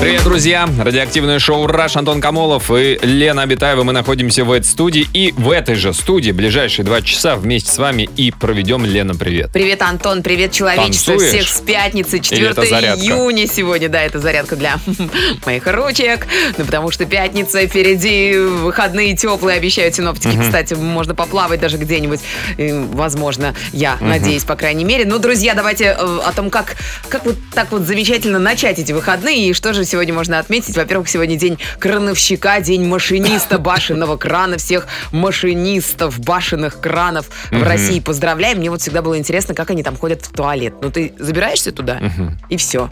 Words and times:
Привет, 0.00 0.24
друзья! 0.24 0.68
Радиоактивное 0.78 1.38
шоу 1.38 1.66
«Раш» 1.66 1.96
Антон 1.96 2.20
Камолов 2.20 2.70
и 2.70 2.98
Лена 3.00 3.42
Абитаева. 3.42 3.84
Мы 3.84 3.92
находимся 3.92 4.44
в 4.44 4.50
этой 4.50 4.66
студии. 4.66 5.06
И 5.14 5.32
в 5.36 5.50
этой 5.50 5.76
же 5.76 5.94
студии 5.94 6.32
ближайшие 6.32 6.84
два 6.84 7.00
часа 7.00 7.36
вместе 7.36 7.70
с 7.70 7.78
вами 7.78 8.08
и 8.16 8.32
проведем 8.32 8.84
Лена, 8.84 9.14
привет. 9.14 9.50
Привет, 9.52 9.80
Антон, 9.82 10.22
привет, 10.22 10.52
человечество. 10.52 11.14
Танцуешь? 11.14 11.30
Всех 11.30 11.48
с 11.48 11.60
пятницы, 11.60 12.18
4 12.18 12.46
это 12.48 12.66
зарядка? 12.66 13.04
июня 13.04 13.46
сегодня. 13.46 13.88
Да, 13.88 14.02
это 14.02 14.18
зарядка 14.18 14.56
для 14.56 14.78
моих 15.46 15.66
ручек. 15.66 16.26
Ну, 16.58 16.64
потому 16.64 16.90
что 16.90 17.06
пятница 17.06 17.66
впереди, 17.66 18.36
выходные 18.36 19.16
теплые, 19.16 19.56
обещают 19.56 19.94
синоптики. 19.94 20.36
Кстати, 20.38 20.74
можно 20.74 21.14
поплавать 21.14 21.60
даже 21.60 21.78
где-нибудь. 21.78 22.20
Возможно, 22.58 23.54
я 23.72 23.96
надеюсь, 24.00 24.42
по 24.42 24.56
крайней 24.56 24.84
мере. 24.84 25.04
Ну, 25.06 25.18
друзья, 25.20 25.54
давайте 25.54 25.84
э, 25.84 25.92
о 25.94 26.32
том, 26.34 26.50
как, 26.50 26.76
как 27.08 27.24
вот 27.24 27.36
так 27.54 27.70
вот 27.70 27.82
замечательно 27.82 28.40
начать 28.40 28.80
эти 28.80 28.92
выходные. 28.92 29.48
И 29.48 29.52
что 29.52 29.72
же 29.72 29.83
сегодня 29.84 30.12
можно 30.14 30.38
отметить? 30.38 30.76
Во-первых, 30.76 31.08
сегодня 31.08 31.36
день 31.36 31.58
крановщика, 31.78 32.60
день 32.60 32.84
машиниста 32.86 33.58
башенного 33.58 34.16
крана. 34.16 34.56
Всех 34.58 34.86
машинистов 35.12 36.18
башенных 36.20 36.80
кранов 36.80 37.28
в 37.50 37.62
России 37.62 38.00
поздравляем. 38.00 38.58
Мне 38.58 38.70
вот 38.70 38.80
всегда 38.80 39.02
было 39.02 39.18
интересно, 39.18 39.54
как 39.54 39.70
они 39.70 39.82
там 39.82 39.96
ходят 39.96 40.22
в 40.24 40.30
туалет. 40.32 40.74
Ну, 40.82 40.90
ты 40.90 41.12
забираешься 41.18 41.72
туда, 41.72 42.00
и 42.48 42.56
все. 42.56 42.90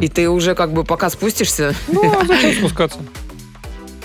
И 0.00 0.08
ты 0.08 0.28
уже 0.30 0.54
как 0.54 0.72
бы 0.72 0.84
пока 0.84 1.10
спустишься, 1.10 1.74
Ну, 1.88 2.18
а 2.18 2.24
зачем 2.24 2.52
спускаться? 2.54 2.98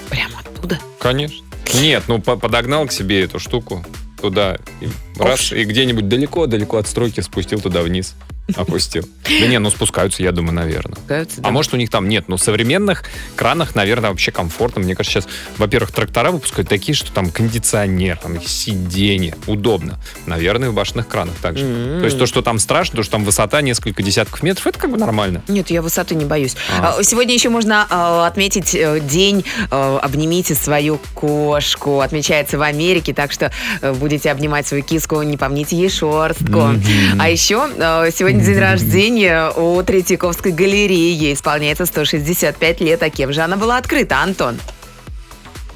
прямо 0.10 0.40
оттуда. 0.40 0.78
Конечно. 1.00 1.46
Нет, 1.76 2.04
ну 2.08 2.20
по- 2.20 2.36
подогнал 2.36 2.86
к 2.86 2.92
себе 2.92 3.24
эту 3.24 3.40
штуку 3.40 3.86
туда, 4.22 4.58
и 4.82 4.90
раз, 5.18 5.54
и 5.54 5.64
где-нибудь 5.64 6.10
далеко-далеко 6.10 6.78
от 6.78 6.88
стройки 6.88 7.22
спустил 7.22 7.62
туда 7.62 7.82
вниз. 7.82 8.16
Опустил. 8.56 9.08
Да 9.24 9.48
не, 9.48 9.60
ну 9.60 9.70
спускаются, 9.70 10.24
я 10.24 10.32
думаю, 10.32 10.54
наверное. 10.56 10.96
Пускаются, 10.96 11.40
А 11.40 11.44
да. 11.44 11.52
может 11.52 11.74
у 11.74 11.78
них 11.78 11.90
там 11.90 12.10
нет, 12.10 12.28
но 12.28 12.38
в 12.38 12.42
современных 12.44 13.04
кранах, 13.36 13.76
наверное, 13.76 14.10
вообще 14.10 14.32
комфортно. 14.32 14.82
Мне 14.82 14.96
кажется, 14.96 15.22
сейчас, 15.22 15.30
во-первых, 15.58 15.92
трактора 15.92 16.32
выпускают 16.32 16.68
такие, 16.68 16.96
что 16.96 17.12
там 17.12 17.30
кондиционер, 17.30 18.18
там 18.18 18.42
сиденье, 18.42 19.36
удобно. 19.48 20.00
Наверное, 20.26 20.70
в 20.70 20.74
башенных 20.74 21.08
кранах 21.08 21.36
также. 21.42 21.64
То 22.00 22.06
есть 22.06 22.18
то, 22.18 22.26
что 22.26 22.42
там 22.42 22.60
страшно, 22.60 22.98
то, 22.98 23.04
что 23.04 23.14
там 23.14 23.24
высота 23.24 23.62
несколько 23.62 24.04
десятков 24.04 24.44
метров, 24.44 24.68
это 24.68 24.80
как 24.80 24.92
бы 24.92 24.98
нормально. 24.98 25.44
Нет, 25.48 25.70
я 25.70 25.82
высоты 25.82 26.16
не 26.16 26.26
боюсь. 26.26 26.56
А. 26.80 26.96
А, 27.00 27.04
Сегодня 27.04 27.34
еще 27.34 27.50
можно 27.50 27.88
э, 27.90 28.28
отметить 28.28 28.76
э, 28.76 29.00
день 29.00 29.46
э, 29.70 30.00
«Обнимите 30.02 30.56
свою 30.56 31.00
кошку». 31.14 32.02
Отмечается 32.02 32.58
в 32.58 32.62
Америке, 32.62 33.14
так 33.14 33.32
что 33.32 33.52
э, 33.82 33.94
будете 33.94 34.32
обнимать 34.32 34.68
свою 34.68 34.84
киску, 34.84 35.22
не 35.22 35.38
помните 35.38 35.78
ей 35.78 35.90
шерстку. 35.90 36.74
А 37.20 37.30
еще 37.30 37.68
э, 37.78 38.10
сегодня 38.32 38.46
день 38.46 38.60
рождения 38.60 39.50
у 39.50 39.82
Третьяковской 39.84 40.52
галереи. 40.52 41.14
Ей 41.14 41.34
исполняется 41.34 41.86
165 41.86 42.82
лет. 42.82 43.04
А 43.04 43.10
кем 43.10 43.34
же 43.34 43.42
она 43.42 43.58
была 43.58 43.78
открыта, 43.78 44.22
Антон? 44.22 44.58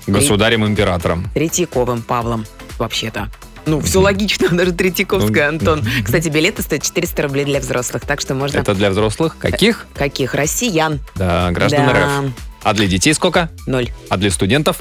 Государем-императором. 0.07 1.27
Третьяковым 1.33 2.01
Павлом, 2.01 2.45
вообще-то. 2.77 3.29
Ну, 3.65 3.81
все 3.81 3.99
логично, 3.99 4.49
даже 4.51 4.71
Третьяковская, 4.71 5.51
Ну, 5.51 5.57
Антон. 5.57 5.83
Кстати, 6.03 6.29
билеты 6.29 6.61
стоят 6.61 6.83
400 6.83 7.23
рублей 7.23 7.45
для 7.45 7.59
взрослых, 7.59 8.03
так 8.05 8.21
что 8.21 8.35
можно... 8.35 8.59
Это 8.59 8.75
для 8.75 8.91
взрослых? 8.91 9.37
Каких? 9.39 9.87
Каких? 9.95 10.35
Россиян. 10.35 10.99
Да, 11.15 11.49
граждан 11.51 11.87
Да. 11.87 12.21
РФ. 12.21 12.33
А 12.63 12.73
для 12.73 12.87
детей 12.87 13.13
сколько? 13.13 13.49
Ноль. 13.65 13.89
А 14.09 14.17
для 14.17 14.29
студентов? 14.31 14.77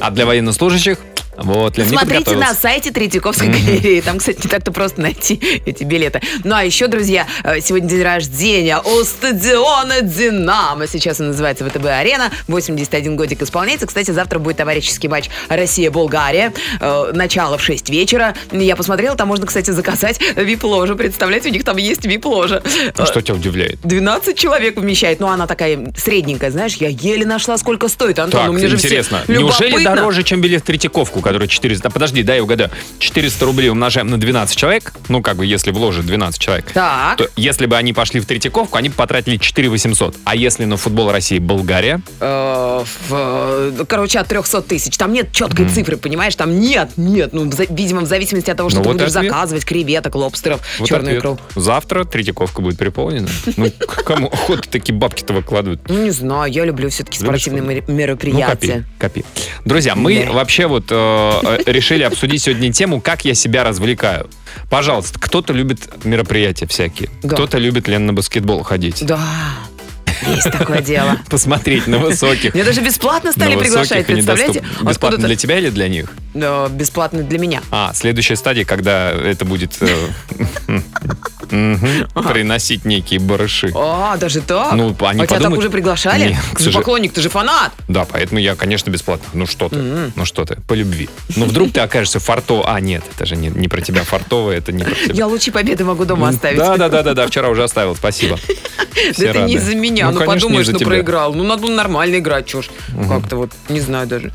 А 0.00 0.10
для 0.10 0.26
военнослужащих? 0.26 0.98
Вот, 1.36 1.78
Лен, 1.78 1.86
не 1.88 1.96
Смотрите 1.96 2.36
на 2.36 2.54
сайте 2.54 2.90
Третьяковской 2.90 3.48
галереи. 3.48 4.00
Там, 4.00 4.18
кстати, 4.18 4.40
не 4.44 4.50
так-то 4.50 4.70
просто 4.72 5.00
найти 5.00 5.34
эти 5.66 5.84
билеты. 5.84 6.20
Ну, 6.44 6.54
а 6.54 6.62
еще, 6.64 6.88
друзья, 6.88 7.26
э, 7.44 7.60
сегодня 7.60 7.88
день 7.88 8.02
рождения 8.02 8.78
у 8.78 9.02
стадиона 9.04 10.02
«Динамо». 10.02 10.86
Сейчас 10.86 11.20
он 11.20 11.28
называется 11.28 11.64
ВТБ-арена. 11.64 12.30
81 12.48 13.16
годик 13.16 13.42
исполняется. 13.42 13.86
Кстати, 13.86 14.10
завтра 14.10 14.38
будет 14.38 14.58
товарищеский 14.58 15.08
матч 15.08 15.30
Россия-Болгария. 15.48 16.52
Э, 16.80 17.12
Начало 17.14 17.56
в 17.56 17.62
6 17.62 17.88
вечера. 17.90 18.34
Я 18.50 18.76
посмотрела, 18.76 19.16
там 19.16 19.28
можно, 19.28 19.46
кстати, 19.46 19.70
заказать 19.70 20.20
вип-ложу. 20.36 20.96
Представляете, 20.96 21.48
у 21.48 21.52
них 21.52 21.64
там 21.64 21.78
есть 21.78 22.04
вип-ложа. 22.04 22.62
А 22.96 23.06
Что 23.06 23.22
тебя 23.22 23.34
удивляет? 23.36 23.80
12 23.82 24.36
человек 24.36 24.76
вмещает. 24.76 25.20
Ну, 25.20 25.28
она 25.28 25.46
такая 25.46 25.92
средненькая, 25.96 26.50
знаешь. 26.50 26.74
Я 26.74 26.88
еле 26.88 27.24
нашла, 27.24 27.56
сколько 27.56 27.88
стоит. 27.88 28.18
Антон, 28.18 28.40
Так, 28.40 28.46
ну, 28.48 28.52
мне 28.54 28.68
же 28.68 28.76
все 28.76 28.88
интересно. 28.88 29.22
Неужели 29.28 29.68
любопытно. 29.70 29.96
дороже, 29.96 30.22
чем 30.24 30.40
билет 30.40 30.62
в 30.62 30.66
Третьяковку, 30.66 31.21
который 31.22 31.48
400... 31.48 31.88
А, 31.88 31.90
подожди, 31.90 32.22
дай 32.22 32.36
я 32.36 32.42
угадаю. 32.42 32.70
400 32.98 33.44
рублей 33.46 33.70
умножаем 33.70 34.08
на 34.08 34.18
12 34.18 34.56
человек. 34.56 34.92
Ну, 35.08 35.22
как 35.22 35.36
бы, 35.36 35.46
если 35.46 35.70
вложит 35.70 36.06
12 36.06 36.40
человек. 36.40 36.66
Так. 36.72 37.16
То 37.18 37.28
если 37.36 37.66
бы 37.66 37.76
они 37.76 37.92
пошли 37.92 38.20
в 38.20 38.26
Третьяковку, 38.26 38.76
они 38.76 38.88
бы 38.88 38.94
потратили 38.94 39.36
4 39.36 39.68
800. 39.68 40.16
А 40.24 40.36
если 40.36 40.64
на 40.64 40.76
футбол 40.76 41.10
России 41.10 41.38
Болгария? 41.38 42.00
Э, 42.20 42.84
в, 43.08 43.12
э, 43.80 43.84
короче, 43.88 44.18
от 44.18 44.28
300 44.28 44.62
тысяч. 44.62 44.96
Там 44.96 45.12
нет 45.12 45.32
четкой 45.32 45.68
цифры, 45.68 45.96
понимаешь? 45.96 46.34
Там 46.36 46.60
нет, 46.60 46.90
нет. 46.96 47.32
Ну, 47.32 47.50
за- 47.50 47.64
видимо, 47.64 48.00
в 48.02 48.06
зависимости 48.06 48.50
от 48.50 48.56
того, 48.56 48.68
что 48.70 48.78
Ну, 48.78 48.84
ты 48.84 48.88
вот 48.90 48.98
будешь 48.98 49.14
ответ. 49.16 49.32
заказывать, 49.32 49.64
креветок, 49.64 50.14
лобстеров, 50.14 50.60
Вот 50.78 50.88
черную 50.88 51.18
ответ. 51.18 51.34
икру. 51.38 51.38
Завтра 51.60 52.04
Третьяковка 52.04 52.60
будет 52.62 52.78
переполнена. 52.78 53.28
Ну, 53.56 53.70
кому 54.04 54.28
охота 54.28 54.68
такие 54.70 54.94
бабки-то 54.94 55.32
выкладывают? 55.32 55.80
Ну, 55.88 56.02
не 56.02 56.10
знаю, 56.10 56.50
я 56.52 56.64
люблю 56.64 56.88
все-таки 56.90 57.18
спортивные 57.18 57.60
футбол? 57.62 57.76
мер- 57.76 57.84
Ну, 57.88 57.94
мероприятия. 57.94 58.84
копи, 58.98 59.22
копи. 59.22 59.24
Друзья, 59.64 59.94
мы 59.94 60.28
вообще 60.32 60.66
вот 60.66 60.86
э, 61.44 61.58
э, 61.66 61.72
решили 61.72 62.02
обсудить 62.02 62.42
сегодня 62.42 62.72
тему, 62.72 63.00
как 63.00 63.24
я 63.24 63.34
себя 63.34 63.64
развлекаю. 63.64 64.28
Пожалуйста, 64.70 65.18
кто-то 65.18 65.52
любит 65.52 66.04
мероприятия 66.04 66.66
всякие, 66.66 67.10
Да. 67.22 67.34
кто-то 67.34 67.58
любит, 67.58 67.88
Лен, 67.88 68.06
на 68.06 68.12
баскетбол 68.12 68.62
ходить. 68.62 69.04
Да, 69.04 69.20
есть 70.26 70.50
такое 70.50 70.80
дело. 70.80 71.18
Посмотреть 71.30 71.86
на 71.86 71.98
высоких. 71.98 72.54
Меня 72.54 72.64
даже 72.64 72.80
бесплатно 72.80 73.32
стали 73.32 73.56
приглашать, 73.56 74.06
представляете? 74.06 74.62
Бесплатно 74.82 75.26
для 75.26 75.36
тебя 75.36 75.58
или 75.58 75.70
для 75.70 75.88
них? 75.88 76.10
Бесплатно 76.34 77.22
для 77.22 77.38
меня. 77.38 77.62
А, 77.70 77.92
следующая 77.94 78.36
стадия, 78.36 78.64
когда 78.64 79.10
это 79.10 79.44
будет 79.44 79.78
приносить 81.52 82.84
некие 82.84 83.20
барыши. 83.20 83.72
А, 83.74 84.16
даже 84.16 84.40
так? 84.40 84.72
Ну, 84.72 84.96
они 85.00 85.22
а 85.22 85.26
тебя 85.26 85.40
так 85.40 85.52
уже 85.52 85.70
приглашали? 85.70 86.30
Нет, 86.30 86.38
Ты 86.52 86.56
сожалению. 86.56 86.80
поклонник, 86.80 87.12
ты 87.12 87.20
же 87.20 87.28
фанат. 87.28 87.72
Да, 87.88 88.04
поэтому 88.04 88.40
я, 88.40 88.54
конечно, 88.54 88.90
бесплатно. 88.90 89.26
Ну 89.32 89.46
что 89.46 89.68
ты? 89.68 89.76
Ну 90.14 90.24
что 90.24 90.44
ты? 90.44 90.56
По 90.66 90.74
любви. 90.74 91.08
Ну 91.36 91.46
вдруг 91.46 91.72
ты 91.72 91.80
окажешься 91.80 92.20
фартов... 92.20 92.64
А, 92.66 92.80
нет, 92.80 93.04
это 93.14 93.26
же 93.26 93.36
не, 93.36 93.48
не 93.48 93.68
про 93.68 93.80
тебя 93.80 94.04
фартовое, 94.04 94.58
это 94.58 94.72
не 94.72 94.84
про 94.84 94.94
тебя. 94.94 95.14
Я 95.14 95.26
лучи 95.26 95.50
победы 95.50 95.84
могу 95.84 96.04
дома 96.04 96.28
оставить. 96.28 96.58
Да, 96.58 96.76
да, 96.76 96.88
да, 96.88 97.02
да, 97.02 97.14
да, 97.14 97.26
вчера 97.26 97.48
уже 97.48 97.64
оставил, 97.64 97.94
спасибо. 97.94 98.38
Да 99.18 99.26
это 99.26 99.42
не 99.42 99.54
из-за 99.54 99.74
меня. 99.74 100.10
Ну, 100.10 100.20
не 100.20 100.26
подумаешь, 100.26 100.68
ну 100.68 100.78
проиграл. 100.78 101.32
Ну, 101.32 101.44
надо 101.44 101.62
было 101.62 101.72
нормально 101.72 102.18
играть, 102.18 102.46
чушь. 102.46 102.70
Как-то 103.08 103.36
вот, 103.36 103.50
не 103.68 103.80
знаю 103.80 104.06
даже. 104.06 104.32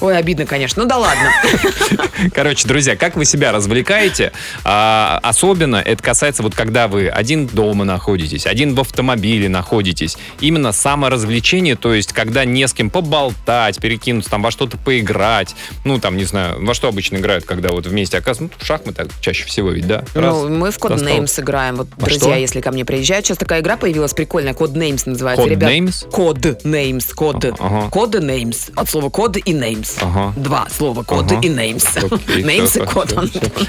Ой, 0.00 0.16
обидно, 0.16 0.46
конечно. 0.46 0.82
Ну 0.82 0.88
да 0.88 0.98
ладно. 0.98 1.30
Короче, 2.34 2.66
друзья, 2.66 2.96
как 2.96 3.16
вы 3.16 3.24
себя 3.24 3.52
развлекаете? 3.52 4.32
А, 4.64 5.20
особенно 5.22 5.76
это 5.76 6.02
касается 6.02 6.42
вот 6.44 6.54
когда 6.54 6.86
вы 6.88 7.08
один 7.08 7.46
дома 7.46 7.84
находитесь, 7.84 8.46
один 8.46 8.74
в 8.74 8.80
автомобиле 8.80 9.48
находитесь. 9.48 10.16
Именно 10.40 10.72
саморазвлечение, 10.72 11.74
то 11.76 11.92
есть 11.92 12.12
когда 12.12 12.44
не 12.44 12.66
с 12.68 12.72
кем 12.72 12.90
поболтать, 12.90 13.78
перекинуться, 13.80 14.30
там 14.30 14.42
во 14.42 14.50
что-то 14.50 14.76
поиграть. 14.78 15.54
Ну, 15.84 15.98
там, 15.98 16.16
не 16.16 16.24
знаю, 16.24 16.64
во 16.64 16.74
что 16.74 16.88
обычно 16.88 17.16
играют, 17.16 17.44
когда 17.44 17.70
вот 17.72 17.86
вместе 17.86 18.18
оказываются. 18.18 18.56
Ну, 18.58 18.64
в 18.64 18.66
шахматы 18.66 19.08
чаще 19.20 19.44
всего 19.44 19.70
ведь, 19.70 19.86
да? 19.86 20.04
Ну, 20.14 20.20
Раз, 20.20 20.42
мы 20.48 20.70
в. 20.70 20.78
Codenames 20.78 21.40
играем. 21.40 21.76
Вот, 21.76 21.88
Во 21.96 22.06
друзья, 22.06 22.30
что? 22.32 22.38
если 22.38 22.60
ко 22.60 22.70
мне 22.70 22.84
приезжают, 22.84 23.26
сейчас 23.26 23.38
такая 23.38 23.60
игра 23.60 23.76
появилась 23.76 24.12
прикольная. 24.12 24.52
Codenames 24.52 25.02
называется. 25.06 25.46
Codenames? 25.46 26.08
Codenames. 26.10 27.14
Code. 27.16 27.56
Ага. 27.58 27.88
Codenames. 27.90 28.72
От 28.76 28.88
слова 28.90 29.08
код 29.10 29.36
и 29.36 29.52
names. 29.52 29.96
Ага. 30.00 30.32
Два 30.36 30.66
слова 30.70 31.02
код 31.02 31.24
Ага. 31.32 31.40
и 31.40 31.48
names. 31.48 31.86
Окей, 32.04 32.42
Names 32.44 32.82
и 32.82 32.86
код. 32.86 33.14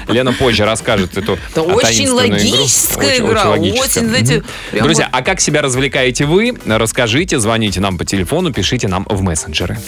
Лена 0.08 0.32
позже 0.32 0.64
расскажет 0.64 1.16
эту 1.16 1.38
Это 1.50 1.62
очень 1.62 2.08
таинственную 2.56 3.16
игру. 3.16 3.16
логическая 3.16 3.16
Очень- 3.16 3.26
игра. 3.26 3.40
очень 3.40 3.50
логическая. 3.50 3.84
Очень, 4.02 4.08
знаете, 4.08 4.44
прям 4.70 4.84
Друзья, 4.84 5.04
вот- 5.12 5.20
а 5.20 5.22
как 5.22 5.40
себя 5.40 5.62
развлекаете 5.62 6.24
вы? 6.24 6.54
Расскажите, 6.66 7.38
звоните 7.38 7.80
нам 7.80 7.98
по 7.98 8.04
телефону, 8.04 8.52
пишите 8.52 8.88
нам 8.88 9.06
в 9.08 9.22
мессенджеры. 9.22 9.78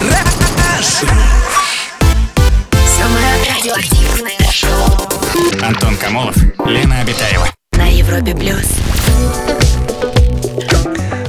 Антон 5.63 5.97
Камолов, 5.97 6.37
Лена 6.67 7.01
Обитаева. 7.01 7.49
на 7.73 7.87
Европе 7.87 8.35
плюс. 8.35 8.67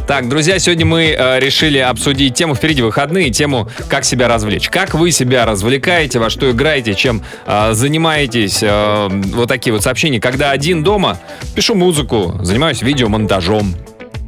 Так, 0.10 0.28
друзья, 0.28 0.58
сегодня 0.58 0.88
мы 0.88 1.16
э, 1.16 1.40
решили 1.40 1.78
обсудить 1.78 2.34
тему 2.34 2.56
впереди 2.56 2.82
выходные, 2.82 3.30
тему 3.30 3.70
как 3.90 4.04
себя 4.04 4.28
развлечь. 4.28 4.68
Как 4.68 4.96
вы 4.96 5.12
себя 5.12 5.46
развлекаете, 5.46 6.18
во 6.18 6.32
что 6.32 6.50
играете, 6.50 6.96
чем 6.96 7.22
э, 7.46 7.74
занимаетесь. 7.74 8.64
Э, 8.64 9.08
вот 9.08 9.48
такие 9.48 9.72
вот 9.72 9.84
сообщения. 9.84 10.20
Когда 10.20 10.50
один 10.50 10.82
дома, 10.82 11.20
пишу 11.54 11.76
музыку, 11.76 12.40
занимаюсь 12.42 12.82
видеомонтажом. 12.82 13.76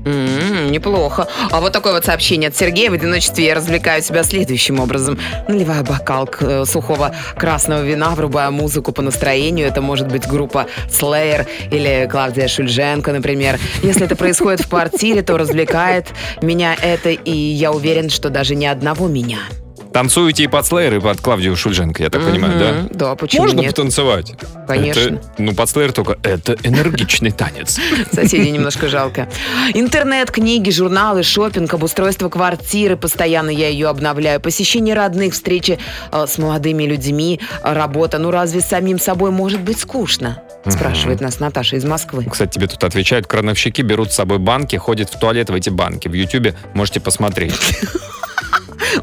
М, 0.06 0.72
Неплохо. 0.72 1.28
А 1.52 1.60
вот 1.60 1.74
такое 1.74 1.94
вот 1.94 2.06
сообщение 2.06 2.48
от 2.50 2.56
Сергея. 2.56 2.90
В 2.90 2.94
одиночестве 2.94 3.46
я 3.46 3.56
развлекаю 3.56 4.02
себя 4.02 4.24
следующим 4.24 4.80
образом. 4.80 5.20
Наливаю 5.48 5.84
бокал 5.84 6.30
э, 6.40 6.66
сухого 6.66 7.14
красного 7.36 7.82
вина, 7.84 8.12
врубаю 8.12 8.52
музыку 8.52 8.92
по 8.92 9.02
настроению. 9.02 9.68
Это 9.68 9.82
может 9.82 10.08
быть 10.08 10.28
группа 10.28 10.66
Slayer 10.90 11.48
или 11.72 12.08
Клавдия 12.12 12.48
Шульженко, 12.48 13.12
например. 13.12 13.60
Если 13.84 14.06
это 14.06 14.16
происходит 14.16 14.62
в 14.62 14.70
квартире, 14.70 15.22
то 15.22 15.38
развлекает 15.38 16.08
меня 16.42 16.76
это, 16.82 17.10
и 17.10 17.32
я 17.32 17.72
уверен, 17.72 18.10
что 18.10 18.30
даже 18.30 18.56
ни 18.56 18.66
одного 18.66 19.08
меня. 19.08 19.40
Танцуете 19.94 20.44
и 20.44 20.48
под 20.48 20.66
Slayer, 20.66 20.98
и 20.98 21.00
под 21.00 21.20
Клавдию 21.20 21.56
Шульженко, 21.56 22.02
я 22.04 22.10
так 22.10 22.24
понимаю, 22.24 22.60
да? 22.60 22.88
Да, 22.92 23.16
почему 23.16 23.44
Можно 23.44 23.60
нет? 23.62 23.76
потанцевать? 23.76 24.34
Конечно. 24.68 25.00
Это- 25.00 25.22
ну, 25.38 25.54
под 25.54 25.70
Slayer 25.70 25.92
только 25.92 26.18
это 26.24 26.56
энергичный 26.64 27.32
танец. 27.32 27.78
Соседей 28.14 28.52
немножко 28.52 28.88
жалко. 28.88 29.28
Интернет, 29.74 30.32
книги, 30.32 30.70
журналы, 30.70 31.24
шопинг, 31.24 31.74
обустройство 31.74 32.30
квартиры. 32.30 32.96
Постоянно 32.96 33.50
я 33.50 33.68
ее 33.68 33.90
обновляю. 33.90 34.40
Посещение 34.40 34.96
родных, 34.96 35.34
встречи 35.34 35.78
э, 36.12 36.26
с 36.28 36.38
молодыми 36.38 36.84
людьми, 36.84 37.40
работа. 37.64 38.18
Ну 38.18 38.32
разве 38.32 38.62
самим 38.62 39.00
собой 39.00 39.32
может 39.32 39.62
быть 39.62 39.80
скучно? 39.80 40.42
Спрашивает 40.66 41.22
нас 41.22 41.40
Наташа 41.40 41.76
из 41.76 41.84
Москвы. 41.84 42.26
Кстати, 42.30 42.54
тебе 42.56 42.68
тут 42.68 42.84
отвечают, 42.84 43.26
крановщики 43.28 43.82
берут 43.82 44.12
с 44.12 44.16
собой 44.16 44.38
банки, 44.38 44.76
ходят 44.76 45.10
в 45.10 45.20
туалет 45.20 45.50
в 45.50 45.56
эти 45.56 45.70
банки. 45.70 46.08
В 46.08 46.14
Ютубе 46.14 46.56
можете 46.74 47.00
посмотреть. 47.00 47.56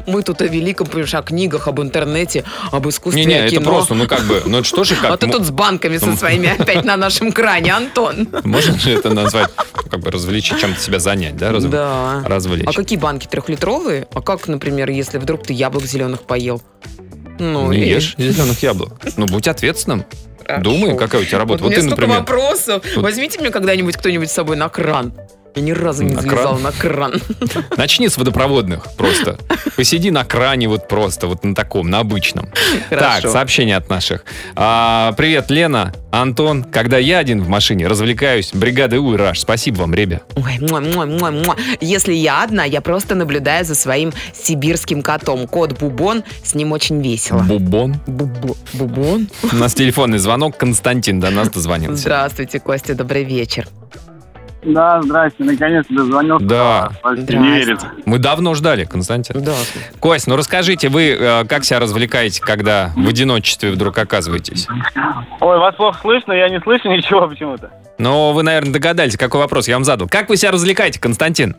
Мы 0.05 0.21
тут 0.23 0.41
о 0.41 0.47
великом, 0.47 0.87
понимаешь, 0.87 1.13
о 1.13 1.21
книгах, 1.21 1.67
об 1.67 1.81
интернете, 1.81 2.43
об 2.71 2.87
искусстве, 2.87 3.23
Не-не, 3.25 3.47
это 3.47 3.61
просто, 3.61 3.93
ну 3.93 4.07
как 4.07 4.23
бы, 4.25 4.41
ну 4.45 4.59
это 4.59 4.67
что 4.67 4.83
же 4.83 4.95
как? 4.95 5.11
А 5.11 5.17
ты 5.17 5.27
тут 5.27 5.45
с 5.45 5.51
банками 5.51 5.97
со 5.97 6.07
Ну, 6.07 6.17
своими 6.17 6.49
опять 6.59 6.83
на 6.85 6.97
нашем 6.97 7.31
кране, 7.31 7.73
Антон. 7.73 8.27
Можно 8.43 8.77
же 8.79 8.91
это 8.91 9.09
назвать, 9.11 9.49
как 9.89 9.99
бы 9.99 10.11
развлечь, 10.11 10.51
чем-то 10.59 10.79
себя 10.79 10.99
занять, 10.99 11.37
да? 11.37 11.51
Раз- 11.51 11.65
Да. 11.65 12.23
Развлечь. 12.25 12.67
А 12.67 12.73
какие 12.73 12.97
банки? 12.99 13.27
Трехлитровые? 13.27 14.07
А 14.13 14.21
как, 14.21 14.47
например, 14.47 14.89
если 14.89 15.17
вдруг 15.17 15.43
ты 15.43 15.53
яблок 15.53 15.83
зеленых 15.85 16.21
поел? 16.23 16.61
Ну, 17.39 17.71
Не 17.71 17.79
и- 17.85 17.89
ешь 17.89 18.15
зеленых 18.17 18.61
яблок. 18.63 18.93
Ну, 19.17 19.25
будь 19.25 19.47
ответственным. 19.47 20.05
Думай, 20.61 20.97
какая 20.97 21.21
у 21.21 21.25
тебя 21.25 21.37
работа. 21.37 21.63
Вот, 21.63 21.69
Вот 21.69 21.77
меня 21.77 21.81
ты, 21.83 21.89
например, 21.89 22.19
вопросов. 22.19 22.83
Вот- 22.95 23.03
Возьмите 23.03 23.39
мне 23.39 23.51
когда-нибудь 23.51 23.95
кто-нибудь 23.97 24.29
с 24.29 24.33
собой 24.33 24.57
на 24.57 24.67
кран. 24.67 25.13
Я 25.55 25.61
ни 25.63 25.71
разу 25.71 26.03
не 26.03 26.13
На 26.15 26.21
залезала 26.21 26.53
кран? 26.57 26.61
на 26.63 26.71
кран. 26.71 27.13
начни 27.77 28.07
с 28.07 28.17
водопроводных 28.17 28.87
просто. 28.97 29.37
Посиди 29.75 30.11
на 30.11 30.23
кране 30.23 30.67
вот 30.67 30.87
просто, 30.87 31.27
вот 31.27 31.43
на 31.43 31.55
таком, 31.55 31.89
на 31.89 31.99
обычном. 31.99 32.47
Так, 32.89 32.99
Хорошо. 32.99 33.31
сообщение 33.31 33.75
от 33.77 33.89
наших. 33.89 34.23
А, 34.55 35.13
привет, 35.17 35.49
Лена, 35.49 35.93
Антон. 36.11 36.63
Когда 36.63 36.97
я 36.97 37.17
один 37.17 37.41
в 37.41 37.49
машине, 37.49 37.87
развлекаюсь, 37.87 38.51
бригада 38.53 38.99
У 38.99 39.13
и 39.13 39.17
Раш. 39.17 39.39
Спасибо 39.41 39.79
вам, 39.81 39.93
ребят. 39.93 40.23
Ой, 40.35 40.59
муа, 40.59 40.79
муа, 40.81 41.05
муа, 41.05 41.31
муа. 41.31 41.55
Если 41.81 42.13
я 42.13 42.43
одна, 42.43 42.63
я 42.63 42.81
просто 42.81 43.15
наблюдаю 43.15 43.65
за 43.65 43.75
своим 43.75 44.13
сибирским 44.33 45.01
котом. 45.01 45.47
Кот 45.47 45.77
Бубон, 45.79 46.23
с 46.43 46.53
ним 46.53 46.71
очень 46.71 47.01
весело. 47.01 47.39
Бубон. 47.41 47.99
Бубо- 48.07 48.57
Бубон? 48.73 49.27
У 49.51 49.55
нас 49.55 49.73
телефонный 49.73 50.19
звонок. 50.19 50.57
Константин 50.57 51.19
до 51.19 51.29
нас 51.31 51.49
дозвонился. 51.49 52.01
Здравствуйте, 52.01 52.59
Костя, 52.59 52.93
добрый 52.95 53.23
вечер. 53.23 53.67
Да, 54.61 55.01
здрасте, 55.01 55.43
наконец-то 55.43 55.93
дозвонился. 55.93 56.45
Да. 56.45 56.89
Не 57.15 57.51
верится. 57.51 57.91
Мы 58.05 58.19
давно 58.19 58.53
ждали, 58.55 58.85
Константин. 58.85 59.41
Да. 59.43 59.53
Кость, 59.99 60.27
ну 60.27 60.35
расскажите, 60.35 60.89
вы 60.89 61.11
э, 61.11 61.45
как 61.45 61.63
себя 61.63 61.79
развлекаете, 61.79 62.41
когда 62.41 62.91
в 62.95 63.07
одиночестве 63.07 63.71
вдруг 63.71 63.97
оказываетесь? 63.97 64.67
Ой, 65.39 65.59
вас 65.59 65.75
плохо 65.75 65.99
слышно, 66.01 66.33
я 66.33 66.49
не 66.49 66.59
слышу 66.59 66.89
ничего 66.89 67.27
почему-то. 67.27 67.71
Ну, 67.97 68.31
вы, 68.31 68.43
наверное, 68.43 68.73
догадались, 68.73 69.17
какой 69.17 69.41
вопрос 69.41 69.67
я 69.67 69.75
вам 69.75 69.83
задал. 69.83 70.07
Как 70.07 70.29
вы 70.29 70.37
себя 70.37 70.51
развлекаете, 70.51 70.99
Константин? 70.99 71.55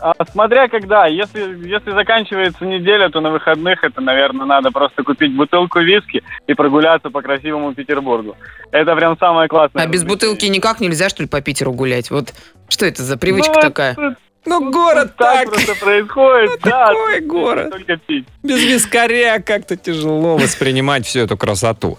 А, 0.00 0.12
смотря 0.30 0.68
когда, 0.68 1.06
если, 1.06 1.66
если 1.68 1.90
заканчивается 1.92 2.64
неделя, 2.64 3.08
то 3.10 3.20
на 3.20 3.30
выходных 3.30 3.82
это, 3.84 4.00
наверное, 4.00 4.46
надо 4.46 4.70
просто 4.70 5.02
купить 5.02 5.34
бутылку 5.34 5.80
виски 5.80 6.22
и 6.46 6.54
прогуляться 6.54 7.10
по 7.10 7.22
красивому 7.22 7.74
Петербургу. 7.74 8.36
Это 8.70 8.94
прям 8.96 9.16
самое 9.18 9.48
классное. 9.48 9.84
А 9.84 9.86
без 9.86 10.04
бутылки 10.04 10.46
никак 10.46 10.80
нельзя, 10.80 11.08
что 11.08 11.22
ли, 11.22 11.28
по 11.28 11.40
Питеру 11.40 11.72
гулять? 11.72 12.10
Вот 12.10 12.32
что 12.68 12.86
это 12.86 13.02
за 13.02 13.16
привычка 13.16 13.54
Ну, 13.56 13.60
такая? 13.60 13.92
это- 13.92 14.16
Ну, 14.46 14.70
город 14.70 15.14
так 15.16 15.50
просто 15.50 15.74
происходит, 15.74 16.60
да. 16.62 16.86
такой 16.88 17.20
город. 17.20 17.70
Только 17.70 17.96
пить. 17.96 18.26
Без 18.42 18.62
вискаря 18.62 19.40
как-то 19.40 19.76
тяжело 19.76 20.36
воспринимать 20.36 21.06
всю 21.06 21.20
эту 21.20 21.36
красоту. 21.36 21.98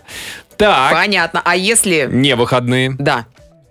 Так, 0.57 0.91
Понятно. 0.93 1.41
А 1.45 1.55
если... 1.55 2.07
не 2.09 2.35
выходные. 2.35 2.95
Да. 2.97 3.25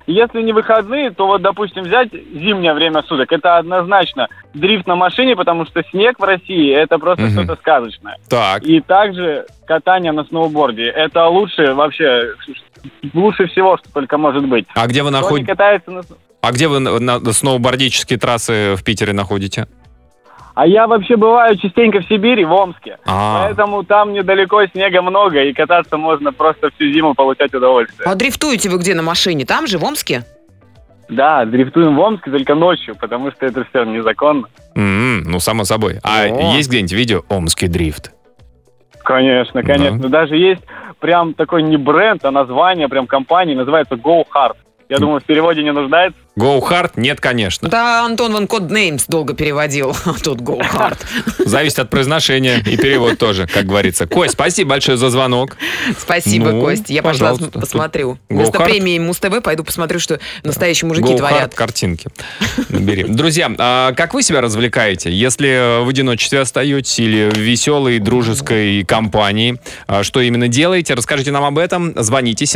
Если 0.08 0.40
не 0.40 0.54
выходные, 0.54 1.10
то 1.10 1.26
вот, 1.26 1.42
допустим, 1.42 1.82
взять 1.84 2.08
зимнее 2.12 2.72
время 2.72 3.02
суток, 3.02 3.30
это 3.30 3.58
однозначно 3.58 4.28
дрифт 4.54 4.86
на 4.86 4.96
машине, 4.96 5.36
потому 5.36 5.66
что 5.66 5.82
снег 5.90 6.18
в 6.18 6.22
России 6.24 6.74
это 6.74 6.98
просто 6.98 7.24
Мгм. 7.26 7.32
что-то 7.32 7.56
сказочное. 7.60 8.16
Так, 8.28 8.62
И 8.62 8.80
также 8.80 9.44
катание 9.66 10.12
на 10.12 10.24
сноуборде. 10.24 10.86
Это 10.86 11.26
лучше 11.28 11.74
вообще, 11.74 12.32
лучше 13.12 13.48
всего, 13.48 13.76
что 13.76 13.92
только 13.92 14.16
может 14.16 14.46
быть. 14.48 14.64
а 14.74 14.86
где 14.86 15.02
вы 15.02 15.10
находитесь? 15.10 15.54
на... 15.86 16.00
А 16.40 16.52
где 16.52 16.68
вы 16.68 16.78
на, 16.78 16.98
на 17.20 17.32
сноубордические 17.32 18.18
трассы 18.18 18.76
в 18.76 18.84
Питере 18.84 19.12
находите? 19.12 19.66
А 20.58 20.66
я 20.66 20.88
вообще 20.88 21.14
бываю 21.14 21.56
частенько 21.56 22.00
в 22.00 22.08
Сибири, 22.08 22.44
в 22.44 22.52
Омске. 22.52 22.98
А, 23.06 23.44
Поэтому 23.44 23.84
там 23.84 24.12
недалеко 24.12 24.66
снега 24.66 25.02
много, 25.02 25.40
и 25.44 25.52
кататься 25.52 25.96
можно 25.96 26.32
просто 26.32 26.70
всю 26.72 26.90
зиму, 26.92 27.14
получать 27.14 27.54
удовольствие. 27.54 28.10
А 28.10 28.16
дрифтуете 28.16 28.68
вы 28.68 28.78
где 28.78 28.96
на 28.96 29.02
машине? 29.04 29.44
Там 29.44 29.68
же, 29.68 29.78
в 29.78 29.84
Омске? 29.84 30.24
Да, 31.08 31.44
дрифтуем 31.44 31.94
в 31.94 32.00
Омске 32.00 32.32
только 32.32 32.56
ночью, 32.56 32.96
потому 33.00 33.30
что 33.30 33.46
это 33.46 33.64
все 33.70 33.84
незаконно. 33.84 34.48
м, 34.74 35.22
ну 35.22 35.38
само 35.38 35.62
собой. 35.62 36.00
А 36.02 36.24
О. 36.24 36.56
есть 36.56 36.68
где-нибудь 36.70 36.92
видео 36.92 37.22
Омский 37.28 37.68
дрифт? 37.68 38.10
Конечно, 39.04 39.62
конечно. 39.62 40.08
Даже 40.08 40.36
есть 40.36 40.62
прям 40.98 41.34
такой 41.34 41.62
не 41.62 41.76
бренд, 41.76 42.24
а 42.24 42.32
название 42.32 42.88
прям 42.88 43.06
компании, 43.06 43.54
называется 43.54 43.94
Go 43.94 44.24
Hard. 44.34 44.56
Я 44.88 44.98
думаю, 44.98 45.20
в 45.20 45.24
переводе 45.24 45.62
не 45.62 45.72
нуждается. 45.72 46.18
Go 46.38 46.60
Hard? 46.60 46.92
Нет, 46.96 47.20
конечно. 47.20 47.68
Да, 47.68 48.04
Антон 48.04 48.32
вон 48.32 48.46
код 48.46 48.62
Names 48.70 49.02
долго 49.08 49.34
переводил. 49.34 49.94
А 50.04 50.12
Тут 50.14 50.40
Go 50.40 50.60
Hard. 50.60 50.98
Зависит 51.44 51.80
от 51.80 51.90
произношения 51.90 52.58
и 52.58 52.76
перевод 52.76 53.18
тоже, 53.18 53.46
как 53.46 53.66
говорится. 53.66 54.06
Кость, 54.06 54.32
спасибо 54.34 54.70
большое 54.70 54.96
за 54.96 55.10
звонок. 55.10 55.56
Спасибо, 55.98 56.52
Ну, 56.52 56.60
Кость. 56.62 56.88
Я 56.90 57.02
пошла 57.02 57.34
посмотрю. 57.34 58.12
Go 58.12 58.18
Вместо 58.36 58.58
Hard. 58.58 58.64
премии 58.64 58.98
Муз-ТВ 58.98 59.42
пойду 59.42 59.64
посмотрю, 59.64 59.98
что 59.98 60.20
настоящие 60.44 60.88
мужики 60.88 61.08
Go 61.08 61.14
Hard 61.14 61.18
творят. 61.18 61.54
картинки. 61.54 62.08
Набери. 62.68 63.04
Друзья, 63.04 63.50
а 63.58 63.92
как 63.92 64.14
вы 64.14 64.22
себя 64.22 64.40
развлекаете? 64.40 65.10
Если 65.10 65.82
в 65.84 65.88
одиночестве 65.88 66.40
остаетесь 66.40 66.98
или 67.00 67.30
в 67.30 67.36
веселой 67.38 67.98
дружеской 67.98 68.84
компании, 68.84 69.60
а 69.86 70.02
что 70.04 70.20
именно 70.20 70.48
делаете? 70.48 70.94
Расскажите 70.94 71.32
нам 71.32 71.44
об 71.44 71.58
этом. 71.58 71.92
Звоните 71.96 72.46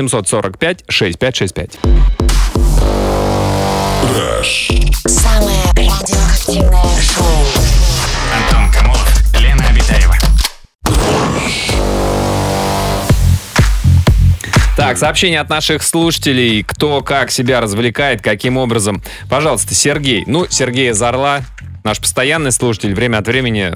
745-6565. 4.13 5.09
Самое 5.09 5.63
радиоактивное 5.75 7.01
шоу. 7.01 7.25
Антон 8.37 8.71
Камолов, 8.71 9.41
Лена 9.41 9.65
Обитаева. 9.69 10.15
Так, 14.77 14.99
сообщение 14.99 15.41
от 15.41 15.49
наших 15.49 15.83
слушателей. 15.83 16.63
Кто 16.63 17.01
как 17.03 17.31
себя 17.31 17.61
развлекает, 17.61 18.21
каким 18.21 18.59
образом. 18.59 19.03
Пожалуйста, 19.31 19.75
Сергей. 19.75 20.25
Ну, 20.27 20.47
Сергей 20.49 20.91
из 20.91 21.01
Орла, 21.01 21.41
наш 21.85 21.99
постоянный 21.99 22.53
слушатель. 22.53 22.95
Время 22.95 23.19
от 23.19 23.27
времени, 23.27 23.73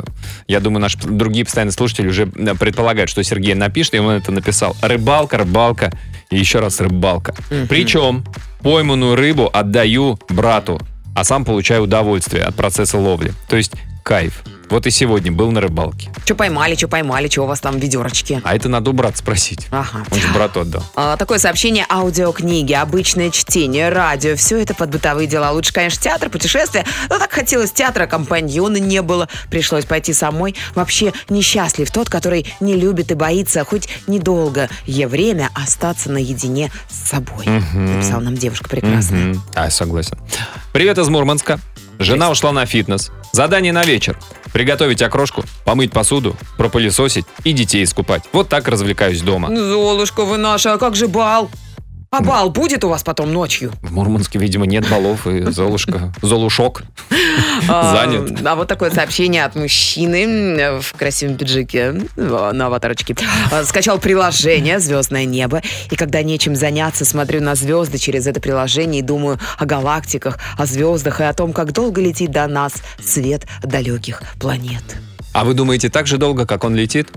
я 0.48 0.60
думаю, 0.60 0.80
наши 0.80 0.98
другие 0.98 1.44
постоянные 1.46 1.72
слушатели 1.72 2.08
уже 2.08 2.26
предполагают, 2.26 3.08
что 3.08 3.22
Сергей 3.22 3.54
напишет, 3.54 3.94
и 3.94 3.98
он 3.98 4.10
это 4.10 4.32
написал. 4.32 4.76
Рыбалка, 4.82 5.38
рыбалка 5.38 5.92
и 6.30 6.36
еще 6.38 6.60
раз 6.60 6.80
рыбалка. 6.80 7.34
Причем 7.68 8.24
пойманную 8.60 9.16
рыбу 9.16 9.50
отдаю 9.52 10.18
брату, 10.28 10.80
а 11.14 11.24
сам 11.24 11.44
получаю 11.44 11.84
удовольствие 11.84 12.42
от 12.42 12.54
процесса 12.54 12.98
ловли. 12.98 13.32
То 13.48 13.56
есть 13.56 13.72
кайф. 14.02 14.42
Вот 14.68 14.86
и 14.86 14.90
сегодня 14.90 15.30
был 15.30 15.52
на 15.52 15.60
рыбалке. 15.60 16.10
Что 16.24 16.34
поймали, 16.34 16.74
что 16.74 16.88
поймали, 16.88 17.28
что 17.28 17.42
у 17.42 17.46
вас 17.46 17.60
там 17.60 17.78
в 17.78 17.82
ведерочке? 17.82 18.40
А 18.44 18.56
это 18.56 18.68
надо 18.68 18.90
у 18.90 18.92
брата 18.92 19.18
спросить. 19.18 19.68
Ага. 19.70 20.04
Он 20.10 20.18
же 20.18 20.28
брату 20.32 20.60
отдал. 20.60 20.82
А, 20.96 21.16
такое 21.16 21.38
сообщение, 21.38 21.86
аудиокниги, 21.88 22.72
обычное 22.72 23.30
чтение, 23.30 23.90
радио, 23.90 24.34
все 24.34 24.60
это 24.60 24.74
под 24.74 24.90
бытовые 24.90 25.28
дела. 25.28 25.52
Лучше, 25.52 25.72
конечно, 25.72 26.02
театр, 26.02 26.30
путешествия. 26.30 26.84
Но 27.08 27.18
так 27.18 27.30
хотелось 27.30 27.70
театра, 27.70 28.06
компаньона 28.06 28.78
не 28.78 29.02
было. 29.02 29.28
Пришлось 29.50 29.84
пойти 29.84 30.12
самой. 30.12 30.56
Вообще 30.74 31.12
несчастлив 31.28 31.88
тот, 31.92 32.10
который 32.10 32.46
не 32.58 32.74
любит 32.74 33.12
и 33.12 33.14
боится 33.14 33.64
хоть 33.64 33.88
недолго 34.08 34.68
е 34.86 35.06
время 35.06 35.50
остаться 35.54 36.10
наедине 36.10 36.72
с 36.88 37.10
собой. 37.10 37.46
Написала 37.46 38.20
нам 38.20 38.34
девушка 38.34 38.68
прекрасная. 38.68 39.26
Мгм. 39.26 39.42
А, 39.54 39.70
согласен. 39.70 40.18
Привет 40.72 40.98
из 40.98 41.08
Мурманска. 41.08 41.60
Жена 41.98 42.30
ушла 42.30 42.52
на 42.52 42.66
фитнес. 42.66 43.10
Задание 43.32 43.72
на 43.72 43.84
вечер. 43.84 44.18
Приготовить 44.52 45.02
окрошку, 45.02 45.44
помыть 45.64 45.92
посуду, 45.92 46.36
пропылесосить 46.56 47.26
и 47.44 47.52
детей 47.52 47.84
искупать. 47.84 48.22
Вот 48.32 48.48
так 48.48 48.68
развлекаюсь 48.68 49.20
дома. 49.20 49.54
Золушка 49.54 50.24
вы 50.24 50.36
наша, 50.36 50.74
а 50.74 50.78
как 50.78 50.96
же 50.96 51.08
бал? 51.08 51.50
А 52.16 52.22
бал 52.22 52.48
будет 52.48 52.82
у 52.82 52.88
вас 52.88 53.02
потом 53.02 53.30
ночью? 53.30 53.72
В 53.82 53.92
Мурманске, 53.92 54.38
видимо, 54.38 54.64
нет 54.64 54.88
балов, 54.88 55.26
и 55.26 55.42
Золушка, 55.50 56.14
Золушок 56.22 56.82
А, 57.68 57.94
занят. 57.94 58.40
А 58.42 58.54
вот 58.54 58.68
такое 58.68 58.90
сообщение 58.90 59.44
от 59.44 59.54
мужчины 59.54 60.80
в 60.80 60.94
красивом 60.94 61.36
пиджаке 61.36 61.94
на 62.16 62.66
аватарочке. 62.66 63.14
А, 63.52 63.64
Скачал 63.64 63.98
приложение 63.98 64.80
«Звездное 64.80 65.26
небо», 65.26 65.60
и 65.90 65.96
когда 65.96 66.22
нечем 66.22 66.56
заняться, 66.56 67.04
смотрю 67.04 67.42
на 67.42 67.54
звезды 67.54 67.98
через 67.98 68.26
это 68.26 68.40
приложение 68.40 69.00
и 69.00 69.04
думаю 69.04 69.38
о 69.58 69.66
галактиках, 69.66 70.38
о 70.56 70.64
звездах 70.64 71.20
и 71.20 71.24
о 71.24 71.34
том, 71.34 71.52
как 71.52 71.72
долго 71.72 72.00
летит 72.00 72.30
до 72.30 72.46
нас 72.46 72.72
свет 72.98 73.46
далеких 73.62 74.22
планет. 74.40 74.82
А 75.34 75.44
вы 75.44 75.52
думаете 75.52 75.90
так 75.90 76.06
же 76.06 76.16
долго, 76.16 76.46
как 76.46 76.64
он 76.64 76.74
летит? 76.74 77.10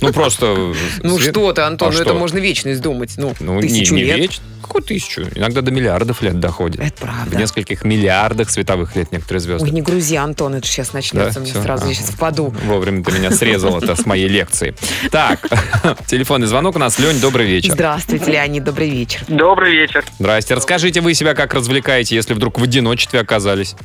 Ну, 0.00 0.12
просто... 0.12 0.72
Ну 1.02 1.18
что 1.18 1.52
ты, 1.52 1.62
Антон, 1.62 1.88
А 1.88 1.92
ну 1.92 2.00
это 2.00 2.14
можно 2.14 2.38
вечность 2.38 2.80
думать. 2.80 3.14
Ну, 3.16 3.34
Ну, 3.40 3.54
не, 3.60 3.68
тысячу 3.68 3.94
не 3.94 4.04
лет. 4.04 4.18
вечно. 4.18 4.44
Какую 4.62 4.82
тысячу? 4.82 5.22
Иногда 5.34 5.60
до 5.60 5.70
миллиардов 5.70 6.22
лет 6.22 6.40
доходит. 6.40 6.80
Это 6.80 7.02
правда. 7.02 7.36
В 7.36 7.38
нескольких 7.38 7.84
миллиардах 7.84 8.48
световых 8.48 8.96
лет 8.96 9.12
некоторые 9.12 9.40
звезды. 9.40 9.66
Ой, 9.66 9.70
не 9.72 9.82
грузи, 9.82 10.16
Антон, 10.16 10.54
это 10.54 10.66
сейчас 10.66 10.94
начнется. 10.94 11.40
Мне 11.40 11.52
сразу, 11.52 11.86
я 11.86 11.94
сейчас 11.94 12.10
впаду. 12.10 12.54
Вовремя 12.64 13.04
ты 13.04 13.12
меня 13.12 13.30
срезал 13.30 13.78
это 13.78 13.94
с 13.94 14.06
моей 14.06 14.28
лекции. 14.28 14.74
Так, 15.10 15.46
телефонный 16.06 16.46
звонок 16.46 16.76
у 16.76 16.78
нас. 16.78 16.98
Лень, 16.98 17.20
добрый 17.20 17.46
вечер. 17.46 17.72
Здравствуйте, 17.72 18.30
Леонид, 18.32 18.64
добрый 18.64 18.88
вечер. 18.88 19.20
Добрый 19.28 19.72
вечер. 19.72 20.04
Здрасте. 20.18 20.54
Расскажите, 20.54 21.02
вы 21.02 21.12
себя 21.12 21.34
как 21.34 21.52
развлекаете, 21.52 22.14
если 22.14 22.32
вдруг 22.32 22.58
в 22.58 22.62
одиночестве 22.62 23.20
оказались? 23.20 23.76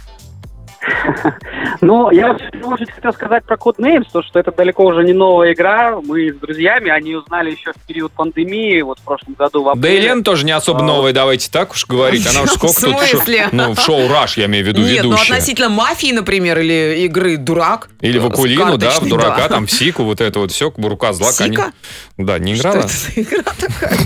Ну, 1.81 2.09
я 2.11 2.33
в 2.33 2.37
первую 2.37 2.73
очередь 2.73 2.91
хотел 2.91 3.13
сказать 3.13 3.43
про 3.45 3.55
Codenames, 3.55 4.05
то, 4.11 4.21
что 4.23 4.39
это 4.39 4.51
далеко 4.51 4.85
уже 4.85 5.03
не 5.03 5.13
новая 5.13 5.53
игра. 5.53 5.99
Мы 6.01 6.31
с 6.31 6.35
друзьями, 6.35 6.89
они 6.89 7.15
узнали 7.15 7.51
еще 7.51 7.71
в 7.73 7.87
период 7.87 8.11
пандемии, 8.11 8.81
вот 8.81 8.99
в 8.99 9.03
прошлом 9.03 9.33
году 9.33 9.61
в 9.61 9.65
Да 9.65 9.71
апреле. 9.71 9.97
и 9.97 10.01
Лен 10.01 10.23
тоже 10.23 10.45
не 10.45 10.51
особо 10.51 10.79
А. 10.81 10.83
новая, 10.83 11.13
давайте 11.13 11.49
так 11.51 11.71
уж 11.71 11.85
говорить. 11.85 12.25
Она 12.27 12.41
уж 12.43 12.49
В 12.51 12.53
сколько 12.53 12.81
тут... 12.81 13.07
шо-? 13.07 13.49
Ну, 13.51 13.73
в 13.73 13.79
шоу 13.79 14.07
«Раш», 14.07 14.37
я 14.37 14.45
имею 14.45 14.63
в 14.65 14.67
виду, 14.67 14.81
Нет, 14.81 15.03
ну 15.03 15.11
ведущая. 15.11 15.33
относительно 15.33 15.69
мафии, 15.69 16.11
например, 16.11 16.59
или 16.59 17.03
игры 17.05 17.37
«Дурак». 17.37 17.89
Или 18.01 18.17
в 18.17 18.23
С 18.23 18.33
Акулину, 18.33 18.77
да, 18.77 18.91
в 18.99 19.07
дурака, 19.07 19.37
да. 19.37 19.47
там, 19.49 19.67
в 19.67 19.71
Сику, 19.71 20.03
вот 20.03 20.21
это 20.21 20.39
вот 20.39 20.51
все, 20.51 20.73
рука 20.77 21.13
зла, 21.13 21.31
Сика? 21.31 21.43
конечно. 21.45 21.73
Да, 22.17 22.39
не 22.39 22.55
Что 22.55 22.69
играла? 22.69 22.83
это 22.85 22.87
за 22.89 23.21
игра 23.21 23.43
такая? 23.57 23.97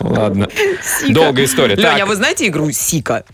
Ладно. 0.00 0.48
Долгая 1.08 1.44
история. 1.44 1.74
Леня, 1.76 2.02
а 2.02 2.06
вы 2.06 2.14
знаете 2.16 2.46
игру 2.46 2.70
«Сика»? 2.70 3.24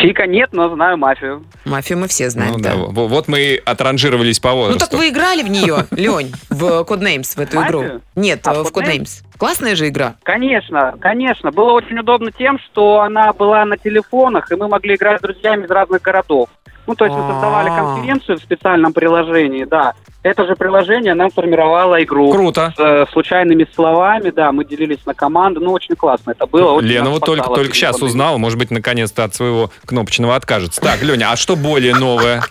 Фика 0.00 0.26
нет, 0.26 0.50
но 0.52 0.72
знаю 0.74 0.96
мафию. 0.96 1.44
Мафию 1.64 1.98
мы 1.98 2.08
все 2.08 2.30
знаем, 2.30 2.52
Ну 2.52 2.58
да. 2.58 2.70
да, 2.70 2.76
во- 2.76 3.08
вот 3.08 3.28
мы 3.28 3.40
и 3.40 3.62
отранжировались 3.64 4.40
по 4.40 4.50
Ну 4.50 4.56
возрасту. 4.56 4.90
так 4.90 4.98
вы 4.98 5.08
играли 5.08 5.42
в 5.42 5.48
нее, 5.48 5.86
Лень, 5.92 6.32
в 6.50 6.82
Codenames, 6.82 7.34
в 7.36 7.38
эту 7.38 7.62
игру? 7.62 7.84
Нет, 8.14 8.46
А, 8.46 8.54
э, 8.54 8.62
в? 8.62 8.70
Codenames. 8.72 9.22
Классная 9.38 9.76
же 9.76 9.88
игра. 9.88 10.14
Конечно, 10.22 10.94
конечно. 11.00 11.50
Было 11.52 11.72
очень 11.72 11.98
удобно 11.98 12.32
тем, 12.32 12.58
что 12.58 13.00
она 13.00 13.32
была 13.34 13.64
на 13.66 13.76
телефонах, 13.76 14.50
и 14.50 14.56
мы 14.56 14.66
могли 14.68 14.94
играть 14.94 15.18
с 15.18 15.22
друзьями 15.22 15.64
из 15.66 15.70
разных 15.70 16.00
городов. 16.02 16.48
Ну, 16.86 16.94
то 16.94 17.04
есть 17.04 17.16
мы 17.16 17.22
создавали 17.30 17.68
А. 17.70 17.76
конференцию 17.76 18.38
в 18.38 18.42
специальном 18.42 18.92
приложении, 18.92 19.64
да. 19.64 19.94
Это 20.22 20.46
же 20.46 20.56
приложение 20.56 21.14
нам 21.14 21.30
формировало 21.30 22.02
игру. 22.02 22.30
Круто. 22.32 22.72
С 22.76 22.80
э, 22.80 23.06
случайными 23.12 23.66
словами, 23.74 24.30
да, 24.30 24.50
мы 24.52 24.64
делились 24.64 25.04
на 25.06 25.14
команды, 25.14 25.60
ну, 25.60 25.72
очень 25.72 25.94
классно 25.94 26.32
это 26.32 26.46
было. 26.46 26.72
очень 26.72 26.88
Лена 26.88 27.10
вот 27.10 27.24
только, 27.24 27.48
только 27.48 27.74
сейчас 27.74 28.02
узнала, 28.02 28.36
может 28.36 28.58
быть, 28.58 28.70
наконец-то 28.70 29.24
от 29.24 29.34
своего 29.34 29.70
кнопочного 29.84 30.34
откажется. 30.34 30.80
Так, 30.80 31.02
Леня, 31.02 31.30
а 31.32 31.36
что 31.36 31.54
более 31.56 31.94
новое? 31.94 32.42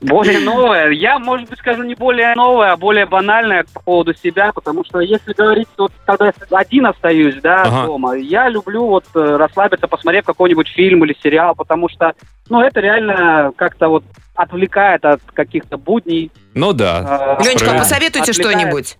Более 0.00 0.40
новое. 0.40 0.90
Я, 0.90 1.18
может 1.18 1.48
быть, 1.48 1.58
скажу 1.58 1.82
не 1.82 1.94
более 1.94 2.34
новое, 2.34 2.72
а 2.72 2.76
более 2.76 3.06
банальное 3.06 3.64
по 3.72 3.80
поводу 3.80 4.14
себя, 4.14 4.52
потому 4.52 4.84
что 4.84 5.00
если 5.00 5.32
говорить, 5.32 5.68
вот 5.76 5.92
когда 6.04 6.26
я 6.26 6.32
один 6.58 6.86
остаюсь, 6.86 7.36
да, 7.42 7.62
Ага. 7.62 7.86
дома, 7.86 8.14
я 8.14 8.48
люблю 8.48 8.86
вот 8.86 9.04
э, 9.14 9.36
расслабиться, 9.36 9.88
посмотреть 9.88 10.24
какой-нибудь 10.24 10.68
фильм 10.68 11.04
или 11.04 11.16
сериал, 11.22 11.54
потому 11.54 11.88
что, 11.88 12.12
ну, 12.48 12.60
это 12.60 12.80
реально 12.80 13.52
как-то 13.56 13.88
вот 13.88 14.04
отвлекает 14.34 15.04
от 15.04 15.20
каких-то 15.32 15.78
будней. 15.78 16.30
Ну 16.54 16.72
да. 16.72 17.36
э, 17.40 17.44
Ленечка, 17.44 17.72
посоветуйте 17.72 18.30
Отвлекает. 18.32 18.58
что-нибудь 18.58 18.98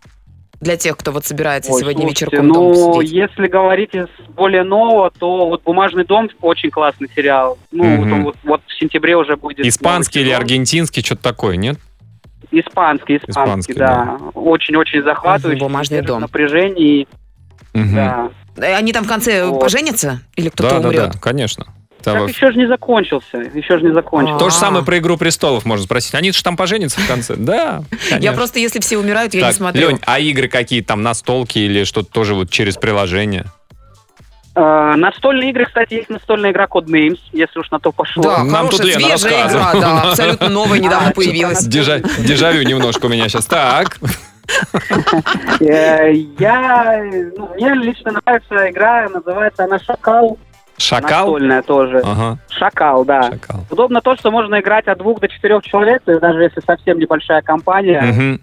для 0.60 0.76
тех, 0.76 0.96
кто 0.96 1.12
вот 1.12 1.24
собирается 1.24 1.72
Ой, 1.72 1.80
сегодня 1.80 2.02
слушайте, 2.02 2.24
вечерком 2.26 2.48
дома 2.52 2.74
ну, 2.74 3.02
сидеть. 3.02 3.12
если 3.12 3.46
говорить 3.46 3.94
из 3.94 4.06
более 4.34 4.64
нового, 4.64 5.10
то 5.10 5.48
вот 5.48 5.62
«Бумажный 5.64 6.04
дом» 6.04 6.28
очень 6.40 6.70
классный 6.70 7.08
сериал. 7.14 7.58
Ну, 7.72 7.84
Мгм. 7.84 8.24
вот, 8.24 8.24
вот, 8.24 8.36
вот 8.44 8.60
в 8.66 8.78
сентябре 8.78 9.16
уже 9.16 9.36
будет. 9.36 9.64
Испанский 9.66 10.20
или 10.20 10.30
аргентинский, 10.30 11.02
что-то 11.02 11.22
такое, 11.22 11.56
нет? 11.56 11.78
Испанский, 12.50 13.16
испанский, 13.16 13.30
Испанский, 13.32 13.74
да. 13.74 14.18
Очень-очень 14.34 15.02
захватывающий. 15.02 15.60
«Бумажный 15.60 16.00
дом». 16.02 16.20
Напряжение, 16.20 17.06
Мгм. 17.74 17.94
да. 17.94 18.30
Э, 18.56 18.74
Они 18.76 18.92
там 18.92 19.04
в 19.04 19.08
конце 19.08 19.46
Вот. 19.46 19.60
поженятся? 19.60 20.20
Или 20.36 20.48
кто-то 20.48 20.76
Да, 20.76 20.80
да, 20.80 20.88
умрет? 20.88 21.10
да, 21.12 21.18
конечно. 21.18 21.66
Так 22.02 22.14
Того- 22.14 22.28
еще 22.28 22.52
же 22.52 22.58
не 22.58 22.66
закончился, 22.68 23.38
еще 23.38 23.78
же 23.78 23.84
не 23.86 23.92
закончился. 23.92 24.38
То 24.38 24.50
же 24.50 24.56
А. 24.56 24.60
самое 24.60 24.84
про 24.84 24.98
«Игру 24.98 25.16
престолов» 25.16 25.64
можно 25.64 25.84
спросить. 25.84 26.14
Они 26.14 26.30
же 26.32 26.42
там 26.42 26.56
поженятся 26.56 27.00
в 27.00 27.06
конце? 27.08 27.34
Да, 27.38 27.82
Я 28.20 28.32
просто, 28.32 28.58
если 28.60 28.78
все 28.80 28.96
умирают, 28.98 29.34
я 29.34 29.40
не 29.40 29.46
Так, 29.46 29.56
смотрю. 29.56 29.88
Лень, 29.90 30.00
а 30.06 30.20
игры 30.20 30.48
какие 30.48 30.82
там, 30.82 31.02
настолки 31.02 31.58
или 31.58 31.82
что-то 31.84 32.10
тоже 32.12 32.34
вот 32.34 32.50
через 32.50 32.76
приложение? 32.76 33.46
Э, 34.54 34.94
настольные 34.96 35.50
игры, 35.50 35.66
кстати, 35.66 35.94
есть 35.94 36.08
настольная 36.08 36.50
игра 36.52 36.64
Codenames, 36.64 37.18
если 37.32 37.58
уж 37.58 37.70
на 37.70 37.78
то 37.80 37.92
пошло. 37.92 38.22
Да, 38.22 38.44
Нам 38.44 38.68
тут 38.68 38.80
хорошая, 38.80 38.98
Лена 39.00 39.18
свежая 39.18 39.48
игра, 39.48 39.72
да, 39.74 40.02
абсолютно 40.02 40.48
новая, 40.48 40.78
недавно 40.78 41.08
А, 41.08 41.12
появилась. 41.12 41.66
Дежа- 41.66 42.00
Дежавю 42.26 42.62
немножко 42.62 43.06
у 43.06 43.08
меня 43.08 43.28
сейчас. 43.28 43.44
Так, 43.46 43.98
Э, 45.60 46.12
Я, 46.38 47.02
ну, 47.36 47.50
мне 47.54 47.74
лично 47.74 48.12
нравится 48.12 48.70
игра, 48.70 49.08
называется 49.08 49.64
она 49.64 49.78
Шакал. 49.78 50.38
Шакал? 50.78 51.32
Настольная 51.32 51.62
тоже. 51.62 52.00
Ага, 52.04 52.38
Шакал, 52.50 53.04
да. 53.04 53.22
шакал. 53.22 53.66
Удобно 53.70 54.00
то, 54.00 54.16
что 54.16 54.30
можно 54.30 54.60
играть 54.60 54.86
от 54.86 54.98
двух 54.98 55.20
до 55.20 55.28
четырех 55.28 55.62
человек, 55.64 56.02
то 56.04 56.12
есть 56.12 56.22
даже 56.22 56.42
если 56.42 56.60
совсем 56.60 56.98
небольшая 56.98 57.42
компания, 57.42 58.00
Мгм, 58.02 58.40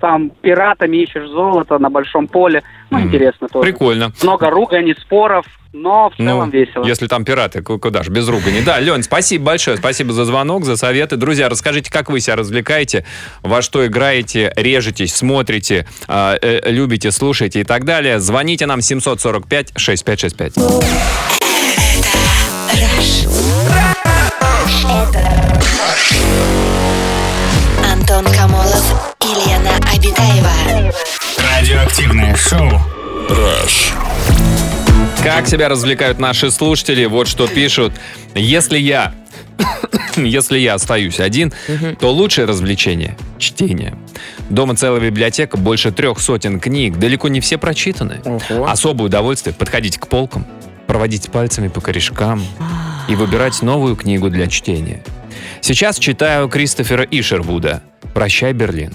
там 0.00 0.30
пиратами 0.30 0.96
ищешь 0.98 1.28
золото 1.28 1.78
на 1.78 1.90
большом 1.90 2.28
поле. 2.28 2.62
Ну, 2.90 2.98
Мгм. 2.98 3.08
интересно 3.08 3.48
тоже. 3.48 3.68
Прикольно. 3.70 4.12
Много 4.22 4.48
руганий, 4.48 4.94
споров, 5.00 5.44
но 5.72 6.10
в 6.10 6.18
Ну, 6.18 6.24
целом 6.26 6.50
весело. 6.50 6.84
Если 6.86 7.08
там 7.08 7.24
пираты, 7.24 7.62
ку- 7.62 7.78
куда 7.80 8.04
ж, 8.04 8.08
без 8.08 8.28
ругани. 8.28 8.60
Да, 8.64 8.78
Лень, 8.78 9.02
спасибо 9.02 9.46
большое, 9.46 9.76
спасибо 9.76 10.12
за 10.12 10.24
звонок, 10.24 10.64
за 10.64 10.76
советы. 10.76 11.16
Друзья, 11.16 11.48
расскажите, 11.48 11.90
как 11.90 12.10
вы 12.10 12.20
себя 12.20 12.36
развлекаете, 12.36 13.04
во 13.42 13.60
что 13.60 13.84
играете, 13.86 14.52
режетесь, 14.56 15.14
смотрите, 15.16 15.84
а, 16.06 16.36
э, 16.40 16.70
любите, 16.70 17.10
слушаете 17.10 17.60
и 17.60 17.64
так 17.64 17.84
далее. 17.84 18.20
Звоните 18.20 18.66
нам 18.66 18.78
745-6565. 18.80 21.47
Антон 27.84 28.24
Камолов 28.32 29.16
и 29.20 29.48
Лена 29.48 29.76
Обитаева. 29.92 30.92
Радиоактивное 31.38 32.36
шоу. 32.36 32.70
Как 35.24 35.48
себя 35.48 35.68
развлекают 35.68 36.20
наши 36.20 36.52
слушатели? 36.52 37.04
Вот 37.06 37.26
что 37.26 37.48
пишут. 37.48 37.92
Если 38.36 38.78
я 38.78 39.12
если 40.16 40.58
я 40.58 40.74
остаюсь 40.74 41.20
один, 41.20 41.52
то 41.98 42.12
лучшее 42.12 42.46
развлечение– 42.46 43.16
чтение. 43.38 43.96
Дома 44.50 44.76
целая 44.76 45.00
библиотека, 45.00 45.56
больше 45.56 45.90
трех 45.90 46.20
сотен 46.20 46.60
книг, 46.60 46.98
далеко 46.98 47.28
не 47.28 47.40
все 47.40 47.58
прочитаны. 47.58 48.20
Ого. 48.24 48.68
Особое 48.68 49.06
удовольствие– 49.06 49.54
подходить 49.58 49.98
к 49.98 50.06
полкам, 50.06 50.46
проводить 50.88 51.30
пальцами 51.30 51.68
по 51.68 51.80
корешкам 51.80 52.42
и 53.08 53.14
выбирать 53.14 53.62
новую 53.62 53.94
книгу 53.94 54.30
для 54.30 54.48
чтения. 54.48 55.04
Сейчас 55.60 55.98
читаю 55.98 56.48
Кристофера 56.48 57.06
Ишервуда 57.08 57.82
«Прощай, 58.14 58.52
Берлин». 58.52 58.92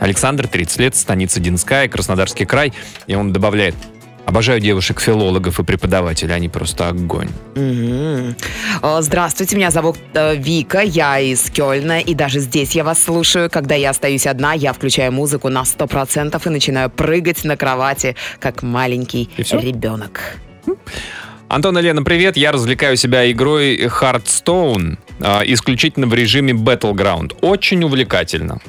Александр, 0.00 0.48
30 0.48 0.80
лет, 0.80 0.96
станица 0.96 1.38
Динская, 1.38 1.88
Краснодарский 1.88 2.44
край. 2.44 2.72
И 3.06 3.14
он 3.14 3.32
добавляет, 3.32 3.76
обожаю 4.26 4.58
девушек-филологов 4.58 5.60
и 5.60 5.62
преподавателей, 5.62 6.34
они 6.34 6.48
просто 6.48 6.88
огонь. 6.88 7.28
Э, 7.54 8.32
Здравствуйте, 9.00 9.54
меня 9.54 9.70
зовут 9.70 9.98
э, 10.14 10.34
Вика, 10.34 10.80
я 10.80 11.20
из 11.20 11.50
Кёльна, 11.50 12.00
и 12.00 12.14
даже 12.14 12.40
здесь 12.40 12.72
я 12.72 12.82
вас 12.82 13.00
слушаю. 13.00 13.48
Когда 13.48 13.76
я 13.76 13.90
остаюсь 13.90 14.26
одна, 14.26 14.54
я 14.54 14.72
включаю 14.72 15.12
музыку 15.12 15.48
на 15.50 15.62
100% 15.62 16.40
и 16.44 16.48
начинаю 16.48 16.90
прыгать 16.90 17.44
на 17.44 17.56
кровати, 17.56 18.16
как 18.40 18.64
маленький 18.64 19.30
ребенок. 19.36 20.36
Антон 21.48 21.76
и 21.78 21.82
Лена, 21.82 22.02
привет. 22.02 22.36
Я 22.36 22.50
развлекаю 22.50 22.96
себя 22.96 23.30
игрой 23.30 23.76
Hearthstone, 23.76 24.96
а, 25.20 25.42
исключительно 25.44 26.06
в 26.06 26.14
режиме 26.14 26.54
Battleground. 26.54 27.36
Очень 27.42 27.84
увлекательно. 27.84 28.60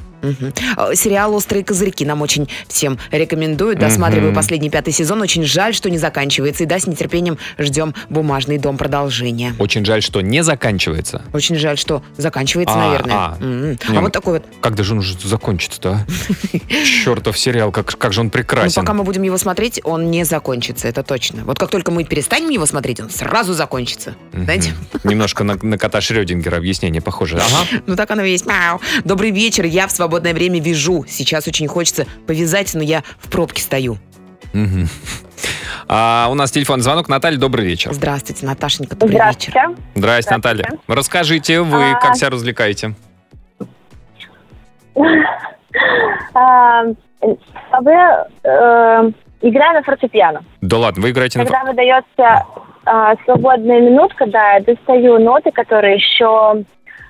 Э, 0.76 0.94
Сериал 0.94 1.34
«Острые 1.34 1.64
козырьки» 1.64 2.04
нам 2.04 2.22
очень 2.22 2.48
всем 2.68 2.98
рекомендуют. 3.10 3.78
Досматриваю 3.78 4.28
Мгм. 4.28 4.36
последний 4.36 4.70
пятый 4.70 4.92
сезон. 4.92 5.20
Очень 5.22 5.44
жаль, 5.44 5.74
что 5.74 5.90
не 5.90 5.98
заканчивается. 5.98 6.64
И 6.64 6.66
да, 6.66 6.78
с 6.78 6.86
нетерпением 6.86 7.38
ждем 7.58 7.94
«Бумажный 8.08 8.58
дом» 8.58 8.76
продолжение. 8.78 9.54
Очень 9.58 9.84
жаль, 9.84 10.02
что 10.02 10.20
не 10.20 10.42
заканчивается. 10.42 11.22
Очень 11.32 11.56
жаль, 11.56 11.78
что 11.78 12.02
заканчивается, 12.16 12.74
А, 12.74 12.78
наверное. 12.78 13.14
а. 13.14 13.38
М. 13.40 13.70
Не, 13.72 13.96
А 13.98 14.00
вот 14.00 14.12
такой 14.12 14.34
вот. 14.34 14.44
Когда 14.60 14.82
же 14.82 14.92
он 14.92 14.98
уже 14.98 15.16
закончится-то, 15.18 15.90
а? 15.90 16.06
Чертов 16.84 17.38
сериал, 17.38 17.70
как, 17.72 17.96
как 17.98 18.12
же 18.12 18.20
он 18.20 18.26
Ну, 18.26 18.30
прекрасен. 18.30 18.74
пока 18.82 18.92
мы 18.94 19.04
будем 19.04 19.22
его 19.22 19.38
смотреть, 19.38 19.80
он 19.84 20.10
не 20.10 20.24
закончится, 20.24 20.88
это 20.88 21.02
точно. 21.02 21.44
Вот 21.44 21.58
как 21.58 21.70
только 21.70 21.90
мы 21.90 22.04
перестанем 22.04 22.48
его 22.50 22.66
смотреть, 22.66 23.00
он 23.00 23.10
сразу 23.10 23.52
закончится. 23.54 24.14
Знаете? 24.32 24.72
Немножко 25.04 25.44
на, 25.44 25.56
на 25.62 25.78
кота 25.78 26.00
Шрёдингера 26.00 26.56
объяснение 26.56 27.02
похоже. 27.02 27.36
Ага. 27.38 27.80
Ну 27.86 27.96
так 27.96 28.10
оно 28.10 28.22
и 28.22 28.30
есть. 28.32 28.46
Добрый 29.04 29.30
вечер, 29.30 29.64
я 29.66 29.86
в 29.86 29.92
свободное 30.14 30.32
время 30.32 30.60
вяжу. 30.60 31.04
Сейчас 31.08 31.48
очень 31.48 31.66
хочется 31.66 32.06
повязать, 32.28 32.72
но 32.74 32.82
я 32.84 33.02
в 33.18 33.28
пробке 33.30 33.60
стою. 33.60 33.96
Мгм. 34.52 34.86
А, 35.88 36.28
у 36.30 36.34
нас 36.34 36.52
телефон 36.52 36.82
звонок. 36.82 37.08
Наталья, 37.08 37.36
добрый 37.36 37.66
вечер. 37.66 37.92
Здравствуйте, 37.92 38.46
Наташенька, 38.46 38.94
добрый 38.94 39.18
вечер. 39.18 39.50
Здравствуйте. 39.50 39.82
Здрасте, 39.96 40.34
Наталья. 40.36 40.64
Расскажите, 40.86 41.62
вы 41.62 41.90
А. 41.90 42.00
как 42.00 42.16
себя 42.16 42.30
развлекаете? 42.30 42.94
А, 46.36 46.84
Вы 46.84 47.92
э, 47.92 49.10
играю 49.40 49.74
на 49.74 49.82
фортепиано. 49.82 50.44
Да 50.60 50.78
ладно, 50.78 51.02
вы 51.02 51.10
играете 51.10 51.38
на... 51.40 51.44
Когда 51.46 51.64
выдается 51.64 52.46
а, 52.84 53.14
свободная 53.24 53.80
минутка, 53.80 54.26
да, 54.26 54.54
я 54.54 54.60
достаю 54.60 55.18
ноты, 55.18 55.50
которые 55.50 55.96
еще 55.96 56.64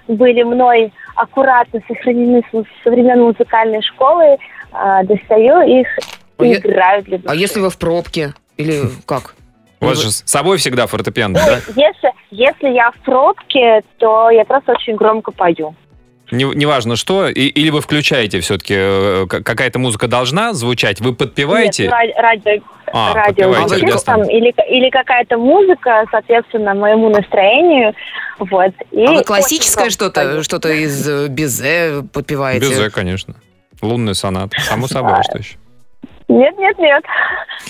были 0.09 0.43
мной 0.43 0.93
аккуратно 1.17 1.81
сохранены 1.89 2.43
со 2.53 2.91
времен 2.91 3.23
музыкальной 3.23 3.83
школы, 3.83 4.37
а, 4.73 5.03
достаю 5.05 5.61
их 5.63 5.87
А 6.39 6.45
и 6.45 6.49
я- 6.51 6.59
играю 6.59 7.03
для 7.05 7.19
души. 7.19 7.29
А 7.33 7.35
если 7.35 7.61
вы 7.61 7.71
в 7.71 7.79
пробке? 7.79 8.35
Или 8.57 8.83
как? 9.07 9.35
У 9.81 9.87
вас 9.87 9.99
Вы- 9.99 10.05
же 10.05 10.11
с 10.13 10.23
собой 10.27 10.57
всегда 10.59 10.87
фортепиано, 10.87 11.35
да? 11.35 11.57
если, 11.77 12.13
если 12.31 12.69
я 12.71 12.91
в 12.91 12.97
пробке, 13.05 13.83
то 13.99 14.31
я 14.31 14.45
просто 14.45 14.73
очень 14.73 14.97
громко 14.97 15.31
пою. 15.33 15.75
Не- 16.35 16.55
Неважно 16.55 16.97
что, 16.97 17.29
и- 17.29 17.47
или 17.47 17.71
вы 17.71 17.81
включаете 17.81 18.41
все-таки, 18.41 19.27
какая-то 19.29 19.79
музыка 19.79 20.09
должна 20.09 20.53
звучать, 20.53 21.01
вы 21.01 21.15
подпеваете? 21.15 21.85
Нет, 21.85 21.93
ра- 21.93 22.21
радио, 22.23 22.63
А, 22.93 23.15
радио 23.15 23.49
подпеваете 23.51 23.79
звучит 23.79 24.05
там, 24.05 24.23
или, 24.29 24.55
или 24.71 24.91
какая-то 24.91 25.39
музыка, 25.39 26.05
соответственно, 26.11 26.75
моему 26.75 27.09
настроению. 27.09 27.95
Вот. 28.39 28.73
И 28.91 29.05
А 29.05 29.13
вы 29.13 29.23
классическое 29.23 29.91
что-то, 29.91 30.43
что-то 30.43 30.69
из 30.71 31.09
э, 31.09 31.29
Безе 31.29 32.03
подпеваете? 32.13 32.69
Безе, 32.69 32.91
конечно. 32.91 33.35
Лунный 33.81 34.15
сонат, 34.15 34.53
само 34.69 34.89
собой, 34.89 35.23
что 35.25 35.39
еще? 35.39 35.57
Нет, 36.35 36.59
нет, 36.59 36.77
нет. 36.79 37.05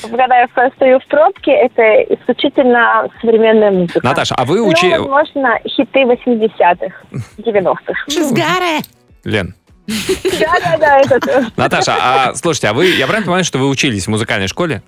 Когда 0.03 0.39
я 0.41 0.49
стою 0.77 0.99
в 0.99 1.07
пробке, 1.07 1.51
это 1.53 1.83
исключительно 2.15 3.09
современная 3.21 3.71
музыка. 3.71 4.01
Наташа, 4.03 4.35
а 4.37 4.45
вы 4.47 4.57
Ну, 4.59 4.69
учи... 4.69 4.89
возможно, 4.91 5.59
хиты 5.69 6.03
80-х, 6.05 6.95
90-х. 7.39 7.95
Шизгара! 8.09 8.81
Лен, 9.25 9.55
Да-да-да, 9.87 11.01
это 11.01 11.21
тоже. 11.21 11.47
Наташа, 11.59 11.95
а 12.01 12.35
слушайте, 12.35 12.69
а 12.69 12.73
вы, 12.73 12.87
я 12.87 13.07
правильно 13.07 13.27
понимаю, 13.27 13.45
что 13.45 13.59
вы 13.59 13.69
учились 13.69 14.07
в 14.07 14.11
музыкальной 14.11 14.49
школе? 14.49 14.83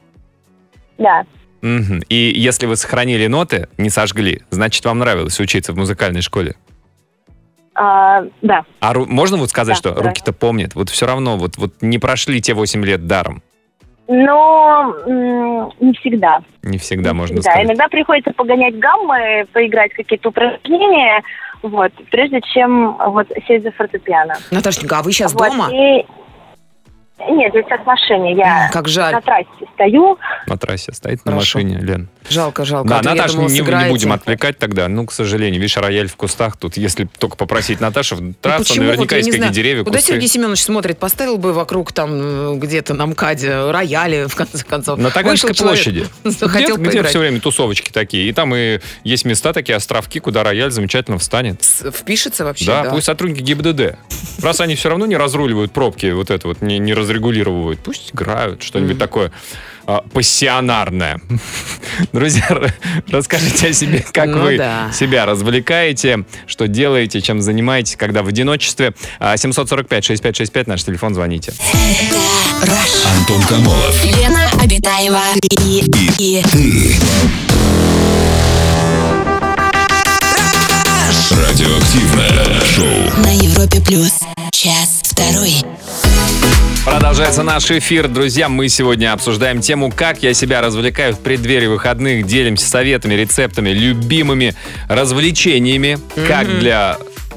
Да. 0.96 1.24
И 1.62 2.32
если 2.34 2.64
вы 2.66 2.76
сохранили 2.76 3.26
ноты, 3.26 3.68
не 3.76 3.90
сожгли, 3.90 4.42
значит, 4.50 4.84
вам 4.86 5.00
нравилось 5.00 5.38
учиться 5.40 5.72
в 5.72 5.76
музыкальной 5.76 6.22
школе? 6.22 6.54
А, 7.74 8.22
да. 8.40 8.64
А 8.80 8.94
можно 8.94 9.36
вот 9.36 9.50
сказать, 9.50 9.74
Да, 9.74 9.78
что 9.90 9.92
да. 10.00 10.08
руки-то 10.08 10.32
помнят? 10.32 10.74
Вот 10.74 10.88
все 10.88 11.06
равно, 11.06 11.36
вот, 11.36 11.58
вот 11.58 11.74
не 11.82 11.98
прошли 11.98 12.40
те 12.40 12.54
8 12.54 12.82
лет 12.86 13.06
даром. 13.06 13.42
Но 14.08 14.94
м, 15.06 15.72
не 15.80 15.92
всегда. 15.94 16.40
Не 16.62 16.78
всегда, 16.78 17.10
Не 17.10 17.16
можно 17.16 17.36
всегда. 17.36 17.50
сказать. 17.50 17.66
Иногда 17.66 17.88
приходится 17.88 18.32
погонять 18.32 18.78
гаммы, 18.78 19.46
поиграть 19.52 19.92
какие-то 19.94 20.28
упражнения, 20.28 21.22
вот, 21.62 21.92
прежде 22.10 22.40
чем 22.54 22.96
вот 22.98 23.26
сесть 23.48 23.64
за 23.64 23.72
фортепиано. 23.72 24.34
Наташенька, 24.50 24.98
а 24.98 25.02
вы 25.02 25.12
сейчас 25.12 25.32
Вот, 25.34 25.48
дома? 25.50 25.70
и- 25.72 26.04
Нет, 27.18 27.50
сейчас 27.54 27.80
в 27.80 27.86
машине. 27.86 28.34
Я 28.36 28.68
Как 28.72 28.88
жаль. 28.88 29.14
на 29.14 29.22
трассе 29.22 29.48
стою. 29.74 30.18
На 30.46 30.58
трассе 30.58 30.92
стоит 30.92 31.24
на 31.24 31.32
Хорошо. 31.32 31.58
машине, 31.60 31.78
Лен. 31.80 32.08
Жалко, 32.28 32.64
жалко. 32.66 32.88
Да, 32.90 32.98
А 32.98 33.02
Наташа, 33.02 33.34
думала, 33.36 33.48
не, 33.48 33.60
не 33.60 33.88
будем 33.88 34.12
отвлекать 34.12 34.58
тогда. 34.58 34.86
Ну, 34.88 35.06
к 35.06 35.12
сожалению, 35.12 35.60
видишь, 35.60 35.76
рояль 35.78 36.08
в 36.08 36.16
кустах. 36.16 36.56
Тут, 36.58 36.76
если 36.76 37.08
только 37.18 37.36
попросить 37.36 37.80
Наташу, 37.80 38.16
Ну, 38.20 38.34
трасса, 38.40 38.64
почему? 38.64 38.86
наверняка 38.86 39.14
Вот 39.14 39.16
есть 39.16 39.26
не 39.26 39.30
какие 39.32 39.40
знаю. 39.40 39.54
деревья, 39.54 39.84
Куда 39.84 39.96
кусты. 39.98 40.12
Сергей 40.12 40.28
Семенович 40.28 40.60
смотрит? 40.62 40.98
Поставил 40.98 41.38
бы 41.38 41.52
вокруг 41.54 41.92
там 41.92 42.10
э, 42.12 42.54
где-то 42.58 42.92
на 42.92 43.06
МКАДе 43.06 43.70
рояли, 43.70 44.26
в 44.28 44.34
конце 44.34 44.62
концов. 44.64 44.98
На 44.98 45.10
Таганской 45.10 45.54
площади. 45.54 46.06
Захотел 46.24 46.76
где, 46.76 46.90
где 46.90 47.02
все 47.04 47.18
время 47.18 47.40
тусовочки 47.40 47.90
такие. 47.90 48.28
И 48.28 48.32
там 48.34 48.54
и 48.54 48.80
есть 49.04 49.24
места 49.24 49.54
такие, 49.54 49.76
островки, 49.76 50.20
куда 50.20 50.42
рояль 50.44 50.70
замечательно 50.70 51.18
встанет. 51.18 51.62
С- 51.62 51.90
Впишется 51.90 52.44
вообще, 52.44 52.66
Да, 52.66 52.82
да. 52.84 52.90
пусть 52.90 53.06
сотрудники 53.06 53.40
ГИБДД. 53.42 53.96
Раз 54.42 54.60
они 54.60 54.74
все 54.74 54.90
равно 54.90 55.06
не 55.06 55.16
разруливают 55.16 55.72
пробки, 55.72 56.10
вот 56.12 56.30
это 56.30 56.48
вот, 56.48 56.60
не, 56.60 56.78
не 56.78 56.92
разрегулировывают, 57.06 57.80
пусть 57.80 58.10
играют 58.12 58.62
что-нибудь 58.62 58.98
такое 58.98 59.30
а, 59.86 60.02
пассионарное. 60.12 61.20
Друзья, 62.12 62.48
расскажите 63.10 63.68
о 63.68 63.72
себе, 63.72 64.04
как 64.12 64.28
Ну 64.28 64.40
вы 64.40 64.58
да. 64.58 64.90
себя 64.92 65.26
развлекаете, 65.26 66.24
что 66.46 66.66
делаете, 66.66 67.20
чем 67.20 67.40
занимаетесь, 67.40 67.96
когда 67.96 68.22
в 68.22 68.28
одиночестве. 68.28 68.94
А, 69.20 69.34
745-6565, 69.34 70.64
наш 70.66 70.84
телефон, 70.84 71.14
звоните. 71.14 71.52
Антон 73.18 73.42
Камолов. 73.42 74.04
Лена 74.04 74.50
Обитаева 74.60 75.22
и, 75.60 75.84
и 76.18 76.42
Радиоактивное 81.30 82.60
шоу. 82.64 83.22
на 83.22 83.32
Европе 83.32 83.80
плюс. 83.80 84.12
Час 84.52 85.00
второй. 85.02 85.54
Продолжается 86.84 87.42
наш 87.42 87.68
эфир. 87.70 88.06
Друзья, 88.06 88.48
мы 88.48 88.68
сегодня 88.68 89.12
обсуждаем 89.12 89.60
тему, 89.60 89.90
как 89.90 90.22
я 90.22 90.32
себя 90.34 90.60
развлекаю 90.60 91.14
в 91.14 91.20
преддверии 91.20 91.66
выходных. 91.66 92.26
Делимся 92.26 92.68
советами, 92.68 93.14
рецептами, 93.14 93.70
любимыми 93.70 94.54
развлечениями. 94.88 95.98
Как 96.28 96.60
для 96.60 96.96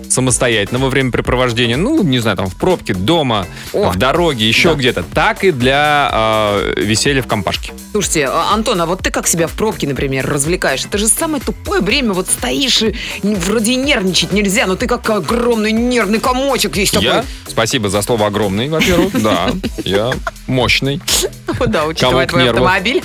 самостоятельного 0.10 0.90
времяпрепровождения, 0.90 1.78
ну, 1.78 2.04
не 2.04 2.20
знаю, 2.20 2.38
там, 2.38 2.48
в 2.48 2.56
пробке, 2.56 2.94
дома, 2.94 3.46
О, 3.74 3.92
в 3.92 3.98
дороге, 3.98 4.48
еще 4.48 4.70
да. 4.70 4.76
где-то, 4.76 5.04
так 5.04 5.44
и 5.44 5.52
для 5.52 6.10
э, 6.12 6.74
веселья 6.78 7.22
в 7.22 7.28
компашке. 7.28 7.74
Слушайте, 7.92 8.28
а, 8.28 8.54
Антон, 8.54 8.82
а 8.82 8.86
вот 8.86 9.02
ты 9.02 9.12
как 9.12 9.28
себя 9.28 9.48
в 9.48 9.52
пробке, 9.54 9.88
например, 9.88 10.28
развлекаешь? 10.28 10.86
Это 10.86 10.98
же 10.98 11.08
самое 11.08 11.44
тупое 11.44 11.82
время, 11.82 12.14
вот 12.14 12.28
стоишь 12.28 12.82
и 12.82 12.94
вроде 13.24 13.76
нервничать 13.76 14.32
нельзя, 14.32 14.66
но 14.66 14.76
ты 14.76 14.88
как 14.88 15.10
огромный 15.10 15.72
нервный 15.72 16.20
комочек 16.20 16.78
есть 16.78 16.94
такой. 16.94 17.08
Я? 17.08 17.26
Спасибо 17.48 17.90
за 17.90 18.02
слово 18.02 18.28
огромный, 18.28 18.70
во-первых. 18.70 19.22
Да, 19.22 19.50
я 19.84 20.14
мощный, 20.50 21.00
Да, 21.68 21.86
учитывая 21.86 22.28
твой 22.28 22.44
нервов. 22.44 22.62
автомобиль. 22.62 23.04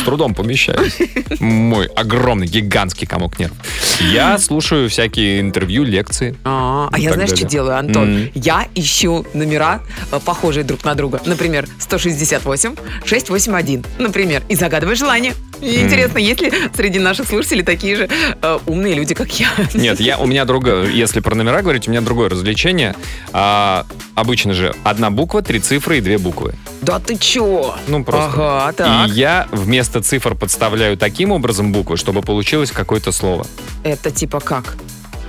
с 0.00 0.04
трудом 0.04 0.34
помещаюсь. 0.34 0.96
Мой 1.40 1.86
огромный, 1.86 2.46
гигантский 2.46 3.06
комок 3.06 3.38
нервов. 3.38 3.56
Я 4.00 4.38
слушаю 4.38 4.88
всякие 4.88 5.40
интервью, 5.40 5.84
лекции. 5.84 6.36
А, 6.44 6.88
а 6.92 6.98
я 6.98 7.12
знаешь, 7.12 7.30
что 7.30 7.46
делаю, 7.46 7.78
Антон? 7.78 8.30
Я 8.34 8.68
ищу 8.74 9.26
номера, 9.34 9.80
э, 10.12 10.20
похожие 10.24 10.64
друг 10.64 10.84
на 10.84 10.94
друга. 10.94 11.20
Например, 11.24 11.66
168, 11.78 12.74
681, 13.04 13.84
например, 13.98 14.42
и 14.48 14.54
загадываю 14.54 14.96
желание. 14.96 15.34
И 15.64 15.80
интересно, 15.80 16.18
есть 16.18 16.40
ли 16.42 16.52
среди 16.74 16.98
наших 16.98 17.26
слушателей 17.26 17.62
такие 17.62 17.96
же 17.96 18.08
э, 18.42 18.58
умные 18.66 18.94
люди, 18.94 19.14
как 19.14 19.30
я? 19.40 19.48
Нет, 19.74 19.98
я, 19.98 20.18
у 20.18 20.26
меня 20.26 20.44
другое, 20.44 20.88
если 20.90 21.20
про 21.20 21.34
номера 21.34 21.62
говорить, 21.62 21.88
у 21.88 21.90
меня 21.90 22.02
другое 22.02 22.28
развлечение. 22.28 22.94
А, 23.32 23.86
обычно 24.14 24.52
же 24.52 24.74
одна 24.84 25.10
буква, 25.10 25.40
три 25.42 25.60
цифры 25.60 25.98
и 25.98 26.00
две 26.00 26.18
буквы. 26.18 26.54
Да 26.82 26.98
ты 26.98 27.16
чё? 27.16 27.74
Ну, 27.88 28.04
просто. 28.04 28.30
Ага, 28.34 28.72
так. 28.72 29.08
И 29.08 29.12
я 29.12 29.48
вместо 29.52 30.02
цифр 30.02 30.34
подставляю 30.34 30.98
таким 30.98 31.32
образом 31.32 31.72
буквы, 31.72 31.96
чтобы 31.96 32.20
получилось 32.20 32.70
какое-то 32.70 33.10
слово. 33.10 33.46
Это 33.84 34.10
типа 34.10 34.40
как? 34.40 34.76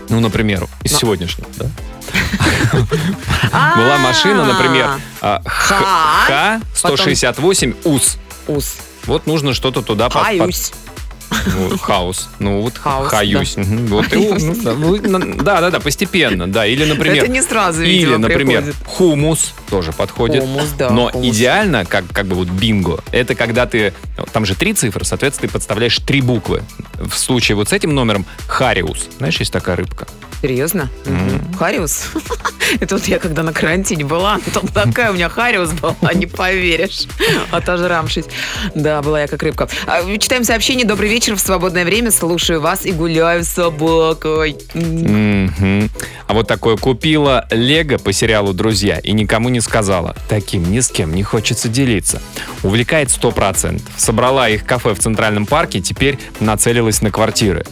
Ну, 0.09 0.19
например, 0.19 0.67
из 0.83 0.91
Но- 0.91 0.99
сегодняшнего, 0.99 1.47
да? 1.57 1.67
Была 3.77 3.97
машина, 3.97 4.45
например, 4.45 4.89
а, 5.21 5.41
Х, 5.45 5.75
Ха. 6.27 6.61
Х168 6.75 7.75
УС. 7.85 8.17
Ус. 8.47 8.75
Вот 9.07 9.27
нужно 9.27 9.53
что-то 9.53 9.81
туда 9.81 10.05
под- 10.09 10.23
под- 10.23 10.23
Хаюсь. 10.39 10.71
Ну, 11.47 11.77
хаос. 11.79 12.29
Ну 12.39 12.61
вот 12.61 12.77
Хаос, 12.77 13.09
хаюсь. 13.09 13.57
Мгм. 13.57 13.87
Вот 13.87 14.05
и- 14.13 14.29
Хаюсь. 14.29 14.43
ну, 14.43 14.97
да, 15.37 15.43
да, 15.43 15.61
да, 15.61 15.69
да, 15.71 15.79
постепенно, 15.79 16.47
да. 16.47 16.65
Или, 16.67 16.85
например, 16.85 17.23
Это 17.23 17.31
не 17.31 17.41
сразу, 17.41 17.81
или, 17.81 17.89
видимо, 17.91 18.17
например, 18.19 18.61
приходит. 18.63 18.87
хумус 18.87 19.53
тоже 19.69 19.91
подходит. 19.91 20.41
Хумус, 20.43 20.69
да, 20.77 20.89
Но 20.91 21.09
хумус. 21.09 21.35
идеально, 21.35 21.83
как, 21.85 22.05
как 22.11 22.27
бы 22.27 22.35
вот 22.35 22.47
бинго, 22.47 22.99
это 23.11 23.33
когда 23.35 23.65
ты, 23.65 23.93
там 24.33 24.45
же 24.45 24.55
три 24.55 24.73
цифры, 24.73 25.03
соответственно, 25.03 25.47
ты 25.49 25.53
подставляешь 25.53 25.97
три 25.99 26.21
буквы. 26.21 26.63
В 26.99 27.17
случае 27.17 27.55
вот 27.55 27.69
с 27.69 27.73
этим 27.73 27.93
номером 27.93 28.25
хариус. 28.47 29.07
Знаешь, 29.17 29.37
есть 29.39 29.51
такая 29.53 29.75
рыбка. 29.75 30.07
Серьезно? 30.41 30.89
Мгм. 31.05 31.53
Хариус? 31.55 32.11
Это 32.79 32.95
вот 32.95 33.05
я 33.05 33.19
когда 33.19 33.43
на 33.43 33.53
карантине 33.53 34.05
была, 34.05 34.39
там 34.53 34.67
такая 34.67 35.11
у 35.11 35.13
меня 35.13 35.29
Хариус 35.29 35.71
была, 35.71 36.13
не 36.13 36.25
поверишь, 36.25 37.07
отожрамшись. 37.51 38.25
Да, 38.73 39.01
была 39.01 39.21
я 39.21 39.27
как 39.27 39.41
рыбка. 39.43 39.67
А, 39.87 40.03
Читаем 40.17 40.43
сообщение. 40.43 40.85
Добрый 40.85 41.09
вечер, 41.09 41.35
в 41.35 41.39
свободное 41.39 41.85
время 41.85 42.11
слушаю 42.11 42.61
вас 42.61 42.85
и 42.85 42.91
гуляю 42.91 43.43
с 43.43 43.49
собакой. 43.49 44.57
Мгм. 44.73 45.89
А 46.27 46.33
вот 46.33 46.47
такое 46.47 46.77
купила 46.77 47.47
Лего 47.51 47.97
по 47.97 48.11
сериалу 48.11 48.53
«Друзья» 48.53 48.99
и 48.99 49.13
никому 49.13 49.49
не 49.49 49.61
сказала. 49.61 50.15
Таким 50.27 50.71
ни 50.71 50.79
с 50.79 50.89
кем 50.89 51.13
не 51.13 51.23
хочется 51.23 51.69
делиться. 51.69 52.21
Увлекает 52.63 53.09
100%. 53.09 53.81
Собрала 53.97 54.49
их 54.49 54.65
кафе 54.65 54.93
в 54.93 54.99
Центральном 54.99 55.45
парке, 55.45 55.81
теперь 55.81 56.17
нацелилась 56.39 56.94
на 57.01 57.11
квартиры. 57.11 57.65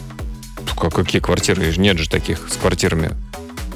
Ка- 0.78 0.90
Какие 0.90 1.20
квартиры? 1.20 1.74
Нет 1.76 1.98
же 1.98 2.08
таких 2.08 2.48
с 2.50 2.56
квартирами 2.56 3.12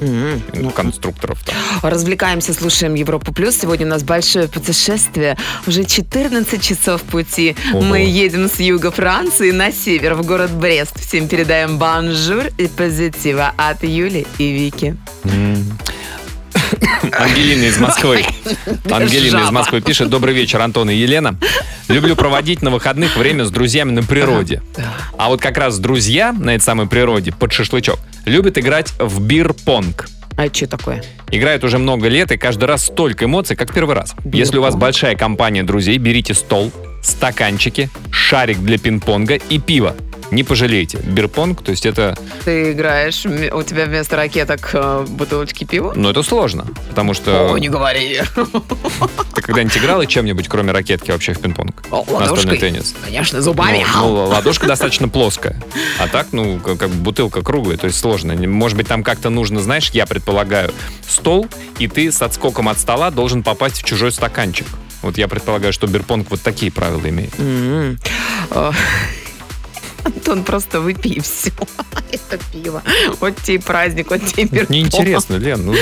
ну, 0.01 0.69
конструкторов. 0.71 1.43
там. 1.43 1.55
Развлекаемся, 1.81 2.53
слушаем 2.53 2.93
Европу 2.93 3.33
Плюс. 3.33 3.57
Сегодня 3.57 3.85
у 3.85 3.89
нас 3.89 4.03
большое 4.03 4.47
путешествие. 4.47 5.37
Уже 5.67 5.83
14 5.83 6.61
часов 6.61 7.01
пути. 7.03 7.55
Ого. 7.73 7.81
Мы 7.81 7.99
едем 7.99 8.49
с 8.49 8.59
юга 8.59 8.91
Франции 8.91 9.51
на 9.51 9.71
север, 9.71 10.15
в 10.15 10.25
город 10.25 10.51
Брест. 10.51 10.97
Всем 10.99 11.27
передаем 11.27 11.77
бонжур 11.77 12.45
и 12.57 12.67
позитива 12.67 13.53
от 13.57 13.83
Юли 13.83 14.25
и 14.37 14.51
Вики. 14.51 14.95
М. 15.25 15.65
Ангелина 17.17 17.63
из 17.63 17.77
Москвы. 17.77 18.23
Ангелина 18.89 19.45
из. 19.45 19.51
Москвы 19.51 19.81
пишет. 19.81 20.09
Добрый 20.09 20.33
вечер, 20.33 20.61
Антон 20.61 20.89
и 20.89 20.95
Елена. 20.95 21.35
Люблю 21.87 22.15
проводить 22.15 22.61
на 22.61 22.69
выходных 22.69 23.17
время 23.17 23.45
с 23.45 23.51
друзьями 23.51 23.91
на 23.91 24.03
природе. 24.03 24.61
А 25.17 25.29
вот 25.29 25.41
как 25.41 25.57
раз 25.57 25.79
друзья 25.79 26.31
на 26.33 26.55
этой 26.55 26.63
самой 26.63 26.87
природе 26.87 27.31
под 27.31 27.51
шашлычок 27.51 27.99
любят 28.25 28.57
играть 28.57 28.93
в 28.99 29.21
бир-понг. 29.21 30.07
А 30.37 30.45
это 30.45 30.55
что 30.55 30.67
такое? 30.67 31.03
Играют 31.31 31.63
уже 31.63 31.77
много 31.77 32.07
лет 32.07 32.31
и 32.31 32.37
каждый 32.37 32.65
раз 32.65 32.85
столько 32.85 33.25
эмоций, 33.25 33.57
как 33.57 33.73
первый 33.73 33.95
раз. 33.95 34.15
Если 34.23 34.57
у 34.57 34.61
вас 34.61 34.75
большая 34.75 35.15
компания 35.15 35.63
друзей, 35.63 35.97
берите 35.97 36.33
стол, 36.33 36.71
стаканчики, 37.03 37.89
шарик 38.09 38.59
для 38.59 38.77
пинг-понга 38.77 39.35
и 39.49 39.59
пиво. 39.59 39.95
Не 40.31 40.43
пожалеете. 40.43 40.99
Бирпонг, 40.99 41.63
то 41.63 41.71
есть 41.71 41.85
это, 41.85 42.17
Ты 42.45 42.71
играешь, 42.71 43.25
у 43.25 43.63
тебя 43.63 43.85
вместо 43.85 44.15
ракеток 44.15 44.69
э, 44.73 45.05
бутылочки 45.07 45.63
пива? 45.63 45.93
ну 45.95 46.09
это 46.09 46.21
сложно, 46.23 46.67
потому 46.89 47.13
что 47.13 47.51
О, 47.51 47.57
не 47.57 47.69
говори. 47.69 48.21
ты 49.35 49.41
когда-нибудь 49.41 49.77
играл 49.77 50.01
и 50.01 50.07
чем-нибудь, 50.07 50.47
кроме 50.47 50.71
ракетки, 50.71 51.11
вообще 51.11 51.33
в 51.33 51.39
пинг-понг? 51.39 51.83
Настольный 52.19 52.57
теннис. 52.57 52.95
Конечно, 53.03 53.41
зубами. 53.41 53.85
Ну, 53.95 54.01
ну, 54.01 54.13
ладошка 54.29 54.67
достаточно 54.67 55.09
плоская. 55.09 55.61
А 55.99 56.07
так, 56.07 56.27
ну, 56.31 56.59
как, 56.59 56.89
бутылка 56.89 57.41
круглая, 57.41 57.77
то 57.77 57.87
есть 57.87 57.99
сложно. 57.99 58.35
Может 58.35 58.77
быть, 58.77 58.87
там 58.87 59.03
как-то 59.03 59.29
нужно, 59.29 59.61
знаешь, 59.61 59.89
я 59.91 60.05
предполагаю, 60.05 60.71
стол, 61.07 61.47
и 61.79 61.87
ты 61.87 62.11
с 62.11 62.21
отскоком 62.21 62.69
от 62.69 62.79
стола 62.79 63.09
должен 63.11 63.43
попасть 63.43 63.81
в 63.81 63.83
чужой 63.83 64.11
стаканчик. 64.11 64.67
Вот 65.01 65.17
я 65.17 65.27
предполагаю, 65.27 65.73
что 65.73 65.87
бирпонг 65.87 66.29
вот 66.29 66.41
такие 66.41 66.71
правила 66.71 67.07
имеет. 67.07 67.33
М. 67.39 67.97
Антон, 70.03 70.43
просто 70.43 70.79
выпей 70.81 71.19
все. 71.21 71.51
Это 72.11 72.39
пиво. 72.51 72.81
Вот 73.19 73.35
тебе 73.37 73.55
и 73.55 73.57
праздник, 73.57 74.09
вот 74.09 74.25
тебе 74.25 74.43
и 74.43 74.45
бирпонг. 74.45 74.69
Неинтересно, 74.69 75.35
Лен. 75.35 75.65
Ну, 75.65 75.75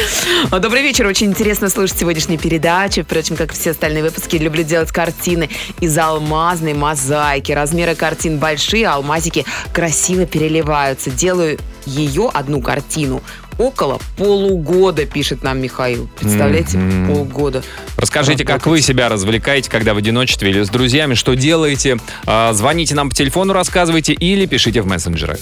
А, 0.52 0.60
Добрый 0.60 0.82
вечер. 0.82 1.06
Очень 1.08 1.28
интересно 1.28 1.70
слушать 1.70 1.98
сегодняшнюю 2.00 2.40
передачу. 2.40 3.04
Впрочем, 3.04 3.36
как 3.36 3.52
и 3.52 3.56
все 3.56 3.72
остальные 3.72 4.04
выпуски, 4.04 4.36
люблю 4.38 4.64
делать 4.64 4.92
картины 4.92 5.50
из 5.80 5.98
алмазной 5.98 6.74
мозаики. 6.74 7.52
Размеры 7.52 7.96
картин 7.96 8.38
большие, 8.40 8.88
а 8.88 8.96
алмазики 8.96 9.46
красиво 9.74 10.26
переливаются. 10.26 11.10
Делаю 11.12 11.58
ее, 11.86 12.30
одну 12.34 12.62
картину, 12.62 13.22
около 13.58 14.00
полугода, 14.18 15.06
пишет 15.06 15.44
нам 15.44 15.60
Михаил. 15.60 16.10
Представляете, 16.20 16.78
Мгм. 16.78 17.08
полгода. 17.14 17.64
расскажите, 17.98 18.44
как 18.46 18.66
вы 18.68 18.82
себя 18.82 19.10
развлекаете, 19.10 19.70
когда 19.70 19.94
в 19.94 19.98
одиночестве 19.98 20.50
или 20.50 20.64
с 20.64 20.70
друзьями, 20.70 21.14
что 21.16 21.36
делаете. 21.36 21.98
А, 22.26 22.54
Звоните 22.54 22.96
нам 22.96 23.10
по 23.10 23.16
телефону, 23.16 23.54
рассказывайте 23.54 24.14
или 24.14 24.46
пишите 24.46 24.82
в 24.82 24.88
мессенджеры. 24.88 25.38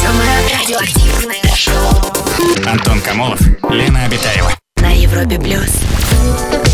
Самое 0.00 0.30
радиоактивное 0.60 1.54
шоу 1.56 2.68
Антон 2.70 3.00
Камолов, 3.00 3.40
Лена 3.70 4.04
Обитаева. 4.04 4.52
на 4.80 4.90
Европе 4.92 5.38
Плюс. 5.38 6.67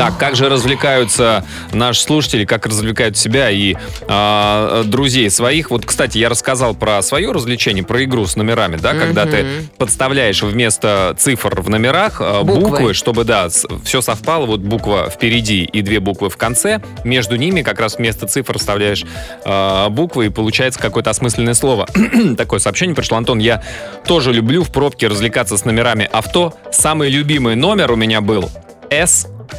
Так, 0.00 0.16
как 0.16 0.34
же 0.34 0.48
развлекаются 0.48 1.44
наши 1.72 2.00
слушатели, 2.00 2.46
как 2.46 2.64
развлекают 2.64 3.18
себя 3.18 3.50
и 3.50 3.74
а, 4.08 4.82
друзей 4.84 5.28
своих. 5.28 5.70
Вот, 5.70 5.84
кстати, 5.84 6.16
я 6.16 6.30
рассказал 6.30 6.74
про 6.74 7.02
свое 7.02 7.32
развлечение, 7.32 7.84
про 7.84 8.02
игру 8.04 8.24
с 8.24 8.34
номерами, 8.34 8.76
да, 8.76 8.94
когда 8.94 9.26
ты 9.26 9.44
подставляешь 9.76 10.42
вместо 10.42 11.14
цифр 11.18 11.60
в 11.60 11.68
номерах 11.68 12.16
а, 12.20 12.42
Буквы. 12.44 12.62
буквы, 12.62 12.94
чтобы, 12.94 13.24
да, 13.24 13.48
все 13.84 14.00
совпало, 14.00 14.46
вот 14.46 14.60
буква 14.60 15.10
впереди 15.10 15.64
и 15.64 15.82
две 15.82 16.00
буквы 16.00 16.30
в 16.30 16.38
конце, 16.38 16.80
между 17.04 17.36
ними 17.36 17.60
как 17.60 17.78
раз 17.78 17.98
вместо 17.98 18.26
цифр 18.26 18.56
вставляешь 18.56 19.04
а, 19.44 19.90
буквы, 19.90 20.26
и 20.26 20.28
получается 20.30 20.80
какое-то 20.80 21.10
осмысленное 21.10 21.52
слово. 21.52 21.86
Такое 22.38 22.58
сообщение 22.58 22.96
пришло. 22.96 23.18
Антон, 23.18 23.38
я 23.38 23.62
тоже 24.06 24.32
люблю 24.32 24.64
в 24.64 24.72
пробке 24.72 25.08
развлекаться 25.08 25.58
с 25.58 25.66
номерами 25.66 26.08
авто. 26.10 26.54
Самый 26.72 27.10
любимый 27.10 27.54
номер 27.54 27.92
у 27.92 27.96
меня 27.96 28.22
был 28.22 28.48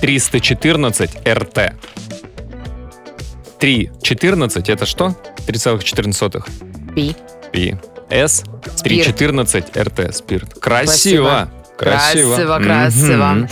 S314 0.01 1.23
RT. 1.23 1.73
3.14 3.59 4.71
это 4.73 4.85
что? 4.85 5.15
3,14. 5.47 6.43
Пи. 6.95 7.15
И 7.53 7.75
S 8.09 8.43
314 8.83 9.69
RT 9.69 10.11
спирт. 10.13 10.53
Красиво. 10.59 11.49
Красиво, 11.77 12.57
Мгм. 12.57 12.63
красиво. 12.63 13.49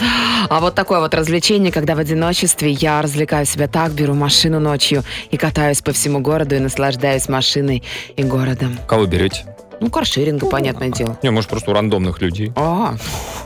А 0.49 0.59
вот 0.59 0.75
такое 0.75 0.99
вот 0.99 1.13
развлечение, 1.15 1.71
когда 1.71 1.95
в 1.95 1.99
одиночестве 1.99 2.71
я 2.71 3.01
развлекаю 3.01 3.45
себя 3.45 3.67
так, 3.67 3.91
беру 3.91 4.13
машину 4.13 4.59
ночью 4.59 5.03
и 5.31 5.37
катаюсь 5.37 5.81
по 5.81 5.93
всему 5.93 6.19
городу 6.19 6.55
и 6.55 6.59
наслаждаюсь 6.59 7.27
машиной 7.27 7.83
и 8.15 8.23
городом. 8.23 8.77
Кого 8.87 9.05
берете? 9.05 9.45
Ну, 9.81 9.89
каршеринга, 9.89 10.45
понятное 10.47 10.89
дело. 10.89 11.17
Не, 11.23 11.31
может, 11.31 11.49
просто 11.49 11.71
у 11.71 11.73
рандомных 11.73 12.21
людей. 12.21 12.51
А, 12.55 12.95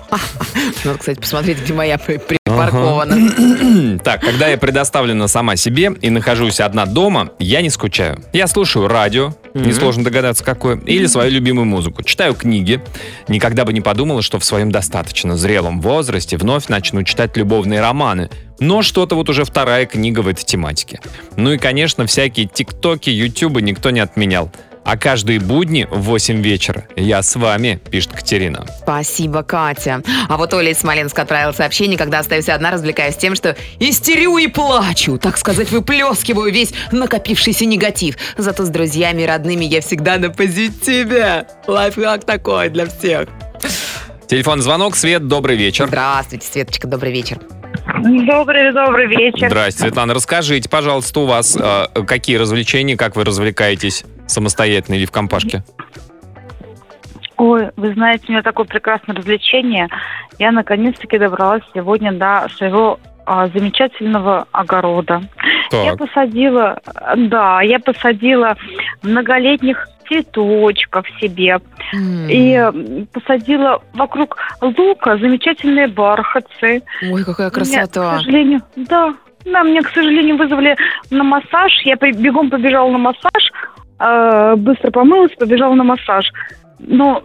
надо, 0.83 0.97
кстати, 0.97 1.19
посмотреть, 1.19 1.61
где 1.61 1.73
моя 1.73 1.97
при- 2.55 2.71
припаркована. 2.71 3.99
Так, 4.03 4.21
когда 4.21 4.47
я 4.47 4.57
предоставлена 4.57 5.27
сама 5.27 5.55
себе 5.55 5.91
и 6.01 6.09
нахожусь 6.09 6.59
одна 6.59 6.85
дома, 6.85 7.29
я 7.39 7.61
не 7.61 7.69
скучаю. 7.69 8.21
Я 8.33 8.47
слушаю 8.47 8.87
радио, 8.87 9.33
несложно 9.53 10.03
догадаться 10.03 10.43
какое, 10.43 10.77
или 10.77 11.05
свою 11.05 11.31
любимую 11.31 11.65
музыку. 11.65 12.03
Читаю 12.03 12.33
книги. 12.33 12.81
Никогда 13.27 13.65
бы 13.65 13.73
не 13.73 13.81
подумала, 13.81 14.21
что 14.21 14.39
в 14.39 14.45
своем 14.45 14.71
достаточно 14.71 15.37
зрелом 15.37 15.79
возрасте 15.81 16.37
вновь 16.37 16.67
начну 16.67 17.03
читать 17.03 17.37
любовные 17.37 17.81
романы. 17.81 18.29
Но 18.59 18.81
что-то 18.81 19.15
вот 19.15 19.29
уже 19.29 19.45
вторая 19.45 19.85
книга 19.85 20.19
в 20.21 20.27
этой 20.27 20.43
тематике. 20.43 20.99
Ну 21.35 21.51
и, 21.53 21.57
конечно, 21.57 22.05
всякие 22.05 22.47
тиктоки, 22.47 23.09
ютубы 23.09 23.61
никто 23.61 23.89
не 23.89 23.99
отменял. 23.99 24.51
А 24.85 24.97
каждые 24.97 25.39
будни 25.39 25.87
в 25.89 26.01
8 26.01 26.41
вечера 26.41 26.85
я 26.95 27.21
с 27.23 27.35
вами, 27.35 27.79
пишет 27.89 28.11
Катерина. 28.11 28.65
Спасибо, 28.81 29.43
Катя. 29.43 30.01
А 30.27 30.37
вот 30.37 30.53
Оля 30.53 30.71
из 30.71 30.79
Смоленска 30.79 31.21
отправила 31.21 31.53
сообщение, 31.53 31.97
когда 31.97 32.19
остаюсь 32.19 32.49
одна, 32.49 32.71
развлекаюсь 32.71 33.15
тем, 33.15 33.35
что 33.35 33.55
истерю 33.79 34.37
и 34.37 34.47
плачу. 34.47 35.17
Так 35.17 35.37
сказать, 35.37 35.71
выплескиваю 35.71 36.51
весь 36.51 36.73
накопившийся 36.91 37.65
негатив. 37.65 38.17
Зато 38.37 38.65
с 38.65 38.69
друзьями 38.69 39.21
и 39.21 39.25
родными 39.25 39.63
я 39.63 39.81
всегда 39.81 40.17
на 40.17 40.29
позитиве. 40.29 41.47
Лайфхак 41.67 42.25
такой 42.25 42.69
для 42.69 42.87
всех. 42.87 43.29
Телефон 44.27 44.61
звонок, 44.61 44.95
Свет, 44.95 45.27
добрый 45.27 45.55
вечер. 45.55 45.87
Здравствуйте, 45.87 46.47
Светочка, 46.51 46.87
добрый 46.87 47.11
вечер. 47.13 47.39
Добрый, 48.03 48.73
добрый 48.73 49.07
вечер. 49.07 49.47
Здрасте, 49.47 49.81
Светлана. 49.81 50.13
Расскажите, 50.13 50.67
пожалуйста, 50.69 51.19
у 51.21 51.25
вас 51.25 51.57
э, 51.59 51.87
какие 52.07 52.37
развлечения, 52.37 52.97
как 52.97 53.15
вы 53.15 53.23
развлекаетесь 53.25 54.03
самостоятельно 54.33 54.95
или 54.95 55.05
в 55.05 55.11
компашке? 55.11 55.63
Ой, 57.37 57.69
вы 57.75 57.93
знаете, 57.93 58.25
у 58.27 58.31
меня 58.31 58.41
такое 58.43 58.65
прекрасное 58.65 59.15
развлечение. 59.15 59.87
Я 60.39 60.51
наконец-таки 60.51 61.17
добралась 61.17 61.63
сегодня 61.73 62.11
до 62.11 62.47
своего 62.55 62.99
а, 63.25 63.47
замечательного 63.47 64.47
огорода. 64.51 65.21
Я 65.71 65.91
Так, 65.95 65.97
посадила, 65.99 66.79
да, 67.17 67.61
я 67.61 67.79
посадила 67.79 68.55
многолетних 69.01 69.87
цветочков 70.07 71.05
себе 71.19 71.59
и 72.29 72.53
м, 72.53 73.07
посадила 73.07 73.81
вокруг 73.93 74.37
лука 74.61 75.17
замечательные 75.17 75.87
бархатцы. 75.87 76.83
Ой, 77.09 77.23
какая 77.23 77.47
Меня, 77.47 77.51
к 77.51 77.53
красота. 77.53 78.17
сожалению, 78.17 78.61
да, 78.75 79.13
да, 79.45 79.63
меня, 79.63 79.81
к 79.81 79.89
сожалению, 79.89 80.37
вызвали 80.37 80.75
на 81.09 81.23
массаж. 81.23 81.71
Я 81.85 81.95
бегом 81.95 82.49
побежала 82.49 82.89
на 82.91 82.97
массаж, 82.97 83.51
быстро 83.97 84.91
помылась, 84.91 85.31
побежала 85.37 85.75
на 85.75 85.83
массаж. 85.83 86.31
Но 86.79 87.23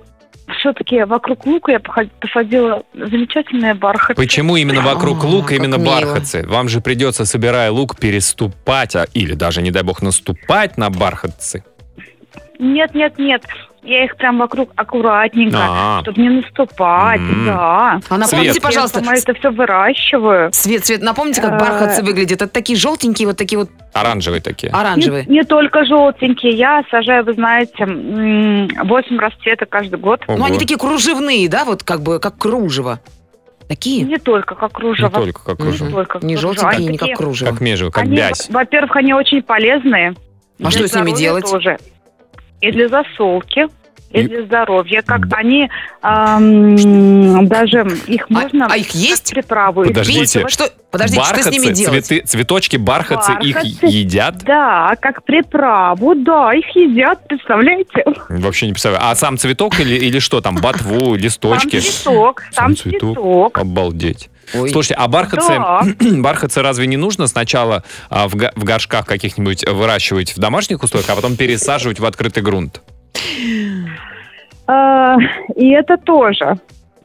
все-таки 0.59 1.03
вокруг 1.05 1.47
лука 1.47 1.73
я 1.73 1.81
посадила 1.81 2.83
замечательные 2.95 3.75
бархатцы. 3.75 4.21
почему 4.21 4.57
именно 4.57 4.81
вокруг 4.81 5.25
лука 5.25 5.55
именно 5.55 5.77
мило. 5.77 6.01
бархатцы? 6.01 6.47
Вам 6.47 6.69
же 6.69 6.81
придется, 6.81 7.25
собирая 7.25 7.71
лук, 7.71 7.97
переступать, 7.99 8.97
а, 8.97 9.07
или 9.13 9.35
даже, 9.35 9.63
не 9.63 9.71
дай 9.71 9.83
бог, 9.83 10.03
наступать 10.03 10.79
на 10.79 10.91
бархатцы. 10.91 11.65
Нет, 12.59 12.95
нет, 12.95 13.19
нет. 13.19 13.45
Я 13.83 14.05
их 14.05 14.17
прям 14.17 14.39
вокруг 14.39 14.71
аккуратненько, 14.77 15.57
А. 15.61 16.01
чтобы 16.03 16.21
не 16.21 16.29
наступать, 16.29 17.21
М. 17.21 17.47
да. 17.47 18.01
А 18.09 18.19
напомните, 18.19 18.53
Свет. 18.53 18.63
пожалуйста, 18.63 18.99
Я 18.99 19.05
сама 19.05 19.17
это 19.17 19.35
все 19.35 19.51
выращиваю. 19.51 20.53
Свет, 20.53 20.85
Свет, 20.85 21.01
напомните, 21.03 21.41
как 21.41 21.53
Э, 21.53 21.59
бархатцы 21.59 22.03
выглядят. 22.03 22.43
Это 22.43 22.49
такие 22.53 22.77
желтенькие, 22.79 23.29
вот 23.29 23.37
такие 23.37 23.59
вот 23.59 23.71
Оранжевые 23.95 24.43
такие. 24.43 24.73
оранжевые. 24.73 25.25
Не, 25.27 25.39
не 25.39 25.45
только 25.45 25.85
желтенькие. 25.85 26.53
Я 26.55 26.83
сажаю, 26.91 27.25
вы 27.25 27.35
знаете, 27.35 27.85
м, 27.85 28.69
8 28.85 29.19
расцветок 29.19 29.69
каждый 29.69 29.99
год. 29.99 30.23
Ну, 30.27 30.35
они 30.45 30.53
Ого. 30.57 30.59
такие 30.59 30.77
кружевные, 30.79 31.49
да, 31.49 31.65
вот 31.65 31.83
как 31.85 32.03
бы 32.03 32.19
как 32.19 32.37
кружево. 32.37 32.99
Такие? 33.69 34.03
Не 34.05 34.19
только 34.19 34.55
как 34.55 34.73
кружево. 34.73 35.09
Не 35.09 35.13
только 35.15 35.45
как 35.45 35.59
Мгм. 35.59 35.69
кружево. 35.69 35.91
только 35.93 36.19
Не 36.27 36.35
кружево. 36.35 36.41
желтенькие, 36.55 36.77
Они 36.79 36.87
не 36.89 36.99
как 36.99 37.01
такие- 37.09 37.17
кружево. 37.17 37.51
Как 37.51 37.61
межево, 37.61 37.91
как 37.91 38.03
Они, 38.05 38.17
бязь. 38.17 38.49
Во-первых, 38.51 38.97
они 38.97 39.15
очень 39.15 39.43
полезные. 39.43 40.15
А 40.63 40.71
что 40.71 40.81
с 40.89 40.93
ними 40.95 41.11
здоровья 41.11 41.15
делать? 41.17 41.51
Тоже. 41.51 41.79
И 42.61 42.73
для 42.73 42.89
засолки, 42.89 43.67
и, 44.11 44.21
И- 44.21 44.29
для 44.29 44.43
здоровья. 44.45 45.03
Как 45.03 45.21
они 45.33 45.69
ам, 46.01 47.47
даже 47.47 47.87
их 48.07 48.27
А- 48.31 48.33
можно 48.33 48.67
а 48.71 48.77
их 48.77 48.91
есть? 48.93 49.31
приправу 49.31 49.85
Подождите. 49.85 50.47
Что, 50.49 50.71
подождите, 50.91 51.23
что 51.23 51.35
с 51.35 51.37
бархатцы, 51.37 51.51
ними 51.61 51.73
делать? 51.75 52.07
цветы, 52.07 52.27
цветочки, 52.27 52.77
бархатцы, 52.77 53.33
их 53.43 53.55
Бархатцы. 53.57 53.87
едят? 53.87 54.39
Да, 54.45 54.95
как 55.01 55.25
приправу, 55.25 56.15
да, 56.15 56.55
их 56.55 56.67
едят, 56.75 57.27
представляете? 57.29 58.05
Вообще 58.29 58.67
не 58.67 58.73
представляю. 58.73 59.05
А 59.07 59.15
сам 59.15 59.37
цветок 59.39 59.79
или, 59.81 59.95
или 59.95 60.19
что 60.19 60.41
там? 60.41 60.57
Ботву, 60.57 61.15
листочки? 61.15 61.71
Там 61.73 61.81
цветок, 61.83 62.43
Сам 62.53 62.65
там 62.65 62.77
цветок. 62.77 63.01
цветок. 63.15 63.59
Обалдеть. 63.59 64.31
Ой. 64.55 64.71
Слушайте, 64.71 64.95
а 64.95 65.09
бархатцы, 65.09 65.49
Да. 65.57 65.83
бархатцы 66.01 66.63
разве 66.63 66.87
не 66.87 66.97
нужно 66.97 67.27
сначала 67.27 67.85
а, 68.11 68.29
в, 68.29 68.33
в 68.33 68.65
горшках 68.65 69.07
каких-нибудь 69.07 69.69
выращивать 69.69 70.37
в 70.37 70.39
домашних 70.39 70.83
условиях, 70.83 71.11
а 71.11 71.17
потом 71.17 71.37
пересаживать 71.37 72.01
в 72.01 72.05
открытый 72.05 72.43
грунт? 72.43 72.83
А, 74.67 75.17
И 75.57 75.71
это 75.71 75.97
тоже. 75.97 76.59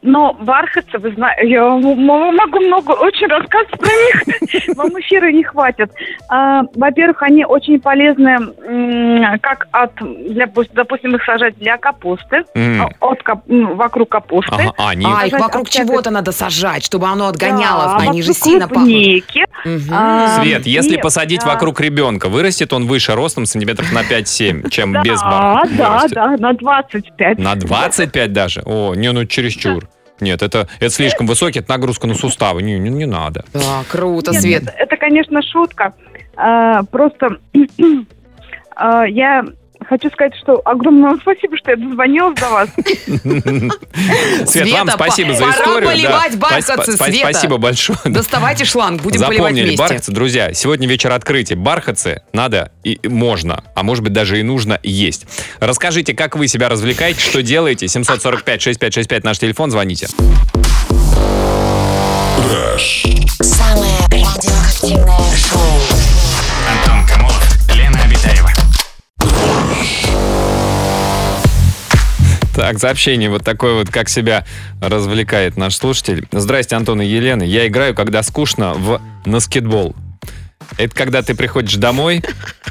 Но 0.04 0.34
бархатцы, 0.34 0.98
вы 1.00 1.14
знаете, 1.14 1.50
я 1.50 1.64
могу 1.70 2.60
много 2.60 2.92
очень 2.92 3.28
рассказывать 3.28 3.80
про 3.80 3.88
них, 3.90 4.76
вам 4.78 4.90
эфира 5.00 5.32
не 5.32 5.44
хватит. 5.44 5.92
А, 6.30 6.64
Во-первых, 6.76 7.24
они 7.24 7.46
очень 7.46 7.80
полезны, 7.80 8.30
м, 8.68 9.40
как 9.40 9.68
от, 9.72 9.92
для, 10.02 10.48
допустим, 10.74 11.16
их 11.16 11.24
сажать 11.24 11.58
для 11.58 11.78
капусты, 11.78 12.44
а, 12.56 12.90
от 13.00 13.24
кап- 13.24 13.46
вокруг 13.48 14.10
капусты. 14.10 14.52
Ага, 14.54 14.74
а, 14.78 14.90
они... 14.90 15.06
А, 15.08 15.26
их 15.26 15.40
вокруг 15.40 15.70
чего-то 15.70 16.12
надо 16.12 16.34
сажать, 16.34 16.84
чтобы 16.84 17.08
оно 17.08 17.28
отгоняло. 17.28 17.98
Да, 17.98 18.10
Они 18.10 18.22
же 18.22 18.34
сильно 18.34 18.68
пахнут. 18.68 18.84
клубники. 18.86 19.46
Мгм. 19.64 19.90
А, 19.94 20.28
Свет, 20.42 20.66
если 20.66 20.98
и, 20.98 21.02
посадить 21.02 21.44
а, 21.46 21.48
вокруг 21.48 21.80
ребенка, 21.80 22.28
вырастет 22.28 22.74
он 22.74 22.88
выше 22.88 23.16
ростом 23.16 23.46
сантиметров 23.46 23.92
на 23.94 24.02
5-7, 24.04 24.70
чем 24.70 24.92
Да, 24.92 25.02
без 25.02 25.22
бархата 25.22 25.70
да, 25.78 25.90
вырастет? 25.92 26.14
да, 26.14 26.28
на 26.38 26.54
25. 26.54 27.40
На 27.40 27.56
25 27.56 28.34
даже? 28.34 28.62
О, 28.66 28.94
не, 28.96 29.12
ну 29.14 29.26
чересчур. 29.26 29.88
Нет, 30.20 30.42
это, 30.42 30.68
это 30.80 30.90
слишком 30.90 31.28
высокий, 31.28 31.60
это 31.60 31.72
нагрузка 31.72 32.08
на 32.08 32.16
суставы. 32.16 32.62
Не, 32.62 32.80
не, 32.80 32.90
не 32.90 33.06
надо. 33.06 33.46
Да, 33.54 33.84
круто, 33.90 34.32
Нет, 34.32 34.42
Свет. 34.42 34.62
нет, 34.64 34.76
это, 34.78 34.98
конечно, 34.98 35.42
шутка. 35.42 35.94
А, 36.36 36.84
просто 36.84 37.38
а, 38.76 39.06
я 39.06 39.44
хочу 39.84 40.10
сказать, 40.12 40.34
что 40.42 40.62
огромное 40.66 41.12
вам 41.12 41.20
спасибо, 41.22 41.58
что 41.58 41.72
я 41.72 41.78
дозвонилась 41.78 42.40
до 42.40 42.50
вас. 42.50 42.70
Свет, 44.50 44.72
вам 44.72 44.90
спасибо 44.90 45.34
за 45.34 45.46
пора 45.46 45.54
историю. 45.54 45.90
поливать 45.90 46.32
Да. 46.34 46.38
бархатцы, 46.38 46.92
Света. 46.94 47.30
Спасибо 47.30 47.58
большое. 47.58 48.00
Доставайте 48.06 48.66
шланг, 48.66 49.02
будем 49.02 49.20
поливать 49.20 49.38
Запомнили, 49.38 49.66
вместе. 49.66 49.80
бархатцы, 49.80 50.12
друзья, 50.12 50.54
сегодня 50.54 50.88
вечер 50.88 51.12
открытия. 51.12 51.56
Бархатцы 51.56 52.22
надо 52.34 52.72
и 52.84 53.00
можно, 53.08 53.64
а 53.76 53.84
может 53.84 54.04
быть 54.04 54.14
даже 54.14 54.40
и 54.40 54.44
нужно 54.44 54.80
есть. 54.84 55.26
Расскажите, 55.60 56.14
как 56.14 56.36
вы 56.36 56.48
себя 56.48 56.70
развлекаете, 56.70 57.20
что 57.20 57.42
делаете? 57.42 57.86
745-6565 57.88 59.22
наш 59.24 59.40
телефон, 59.40 59.72
звоните. 59.72 60.08
Самое 63.42 64.00
радиоактивное 64.12 65.36
шоу. 65.36 66.03
Так, 72.56 72.78
сообщение 72.78 73.30
вот 73.30 73.44
такое 73.44 73.74
вот, 73.74 73.90
как 73.90 74.10
себя 74.10 74.46
развлекает 74.80 75.58
наш 75.58 75.76
слушатель. 75.76 76.28
Здрасте, 76.32 76.76
Антон 76.76 77.02
и 77.02 77.06
Елена. 77.06 77.42
Я 77.42 77.68
играю, 77.68 77.96
когда 77.96 78.22
скучно, 78.22 78.74
в 78.76 79.02
наскетбол. 79.26 79.96
Это 80.78 80.96
когда 80.96 81.22
ты 81.22 81.36
приходишь 81.36 81.76
домой, 81.76 82.24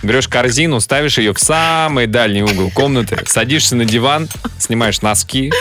берешь 0.02 0.28
корзину, 0.28 0.80
ставишь 0.80 1.18
ее 1.18 1.34
в 1.34 1.38
самый 1.38 2.06
дальний 2.06 2.42
угол 2.42 2.70
комнаты, 2.70 3.18
садишься 3.26 3.76
на 3.76 3.84
диван, 3.84 4.28
снимаешь 4.58 5.02
носки, 5.02 5.52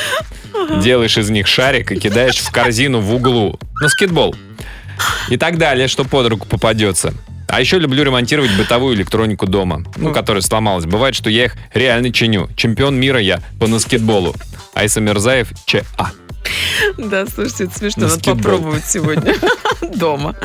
делаешь 0.81 1.17
из 1.17 1.29
них 1.29 1.47
шарик 1.47 1.91
и 1.91 1.99
кидаешь 1.99 2.37
в 2.37 2.51
корзину 2.51 2.99
в 2.99 3.13
углу. 3.13 3.59
Наскетбол. 3.81 4.35
И 5.29 5.37
так 5.37 5.57
далее, 5.57 5.87
что 5.87 6.03
под 6.03 6.27
руку 6.27 6.47
попадется. 6.47 7.13
А 7.51 7.59
еще 7.59 7.79
люблю 7.79 8.03
ремонтировать 8.03 8.55
бытовую 8.57 8.95
электронику 8.95 9.45
дома, 9.45 9.83
ну, 9.97 10.13
которая 10.13 10.41
сломалась. 10.41 10.85
Бывает, 10.85 11.15
что 11.15 11.29
я 11.29 11.45
их 11.45 11.55
реально 11.73 12.11
чиню. 12.13 12.47
Чемпион 12.55 12.97
мира 12.97 13.19
я 13.19 13.41
по 13.59 13.67
наскетболу. 13.67 14.33
Айса 14.73 15.01
Мирзаев 15.01 15.49
ЧА. 15.65 15.83
Да, 16.97 17.25
слушайте, 17.25 17.65
это 17.65 17.77
смешно, 17.77 18.07
надо 18.07 18.21
попробовать 18.23 18.85
сегодня 18.85 19.35
дома. 19.95 20.35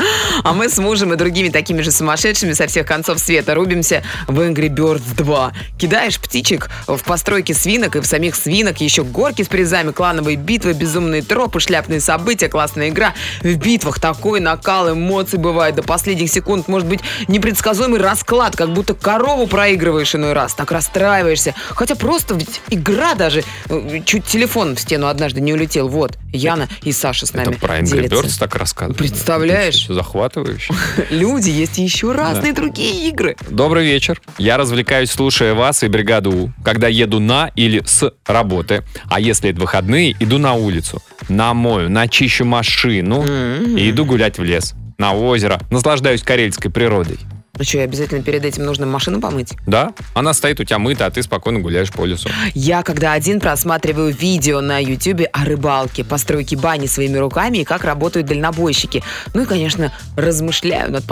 А 0.42 0.52
мы 0.52 0.68
с 0.68 0.78
мужем 0.78 1.12
и 1.12 1.16
другими 1.16 1.48
такими 1.48 1.82
же 1.82 1.90
сумасшедшими 1.90 2.52
со 2.52 2.66
всех 2.66 2.86
концов 2.86 3.18
света 3.18 3.54
рубимся 3.54 4.02
в 4.26 4.38
Angry 4.40 4.68
Birds 4.68 5.14
2. 5.16 5.52
Кидаешь 5.78 6.18
птичек 6.18 6.70
в 6.86 6.98
постройки 7.04 7.52
свинок 7.52 7.96
и 7.96 8.00
в 8.00 8.06
самих 8.06 8.34
свинок, 8.36 8.80
еще 8.80 9.02
горки 9.04 9.42
с 9.42 9.48
призами, 9.48 9.92
клановые 9.92 10.36
битвы, 10.36 10.72
безумные 10.72 11.22
тропы, 11.22 11.60
шляпные 11.60 12.00
события, 12.00 12.48
классная 12.48 12.88
игра. 12.88 13.14
В 13.42 13.54
битвах 13.56 14.00
такой 14.00 14.40
накал 14.40 14.92
эмоций 14.92 15.38
бывает 15.38 15.74
до 15.74 15.82
последних 15.82 16.30
секунд. 16.30 16.68
Может 16.68 16.88
быть, 16.88 17.00
непредсказуемый 17.28 18.00
расклад, 18.00 18.56
как 18.56 18.70
будто 18.72 18.94
корову 18.94 19.46
проигрываешь 19.46 20.14
иной 20.14 20.32
раз. 20.32 20.54
Так 20.54 20.70
расстраиваешься. 20.72 21.54
Хотя 21.70 21.94
просто 21.94 22.34
ведь 22.34 22.60
игра 22.70 23.14
даже. 23.14 23.42
э, 23.68 24.00
Чуть 24.04 24.24
телефон 24.26 24.76
в 24.76 24.80
стену 24.80 25.06
однажды 25.08 25.40
не 25.40 25.52
улетел. 25.52 25.88
Вот, 25.88 26.16
Яна 26.46 26.68
и 26.82 26.92
Саша 26.92 27.26
с 27.26 27.32
нами 27.32 27.48
Это 27.48 27.58
про 27.58 27.78
Angry 27.78 27.86
делятся. 27.86 28.16
Birds 28.16 28.38
так 28.38 28.54
рассказывают. 28.56 28.98
Представляешь? 28.98 29.86
Захватывающе. 29.88 30.72
Люди, 31.10 31.50
есть 31.50 31.78
еще 31.78 32.12
разные 32.12 32.52
другие 32.52 33.08
игры. 33.08 33.36
Добрый 33.48 33.84
вечер. 33.84 34.20
Я 34.38 34.56
развлекаюсь, 34.56 35.10
слушая 35.10 35.54
вас 35.54 35.82
и 35.82 35.88
бригаду 35.88 36.30
У, 36.30 36.50
когда 36.62 36.88
еду 36.88 37.20
на 37.20 37.50
или 37.56 37.82
с 37.84 38.12
работы. 38.26 38.84
А 39.08 39.20
если 39.20 39.50
это 39.50 39.60
выходные, 39.60 40.16
иду 40.18 40.38
на 40.38 40.54
улицу, 40.54 41.02
намою, 41.28 41.90
начищу 41.90 42.44
машину 42.44 43.24
и 43.24 43.90
иду 43.90 44.04
гулять 44.04 44.38
в 44.38 44.44
лес, 44.44 44.74
на 44.98 45.14
озеро, 45.14 45.60
наслаждаюсь 45.70 46.22
карельской 46.22 46.70
природой. 46.70 47.18
Ну 47.58 47.64
что, 47.64 47.80
обязательно 47.82 48.22
перед 48.22 48.44
этим 48.44 48.64
нужно 48.64 48.84
машину 48.86 49.20
помыть? 49.20 49.54
Да, 49.66 49.92
она 50.14 50.34
стоит 50.34 50.60
у 50.60 50.64
тебя 50.64 50.78
мыта, 50.78 51.06
а 51.06 51.10
ты 51.10 51.22
спокойно 51.22 51.60
гуляешь 51.60 51.90
по 51.90 52.04
лесу. 52.04 52.28
Я, 52.54 52.82
когда 52.82 53.12
один 53.12 53.40
просматриваю 53.40 54.14
видео 54.14 54.60
на 54.60 54.78
ютюбе 54.82 55.24
о 55.26 55.44
рыбалке, 55.44 56.04
постройке 56.04 56.56
бани 56.56 56.86
своими 56.86 57.16
руками 57.16 57.58
и 57.58 57.64
как 57.64 57.84
работают 57.84 58.26
дальнобойщики. 58.26 59.02
Ну 59.32 59.42
и, 59.42 59.46
конечно, 59.46 59.90
размышляю 60.16 60.92
над 60.92 61.04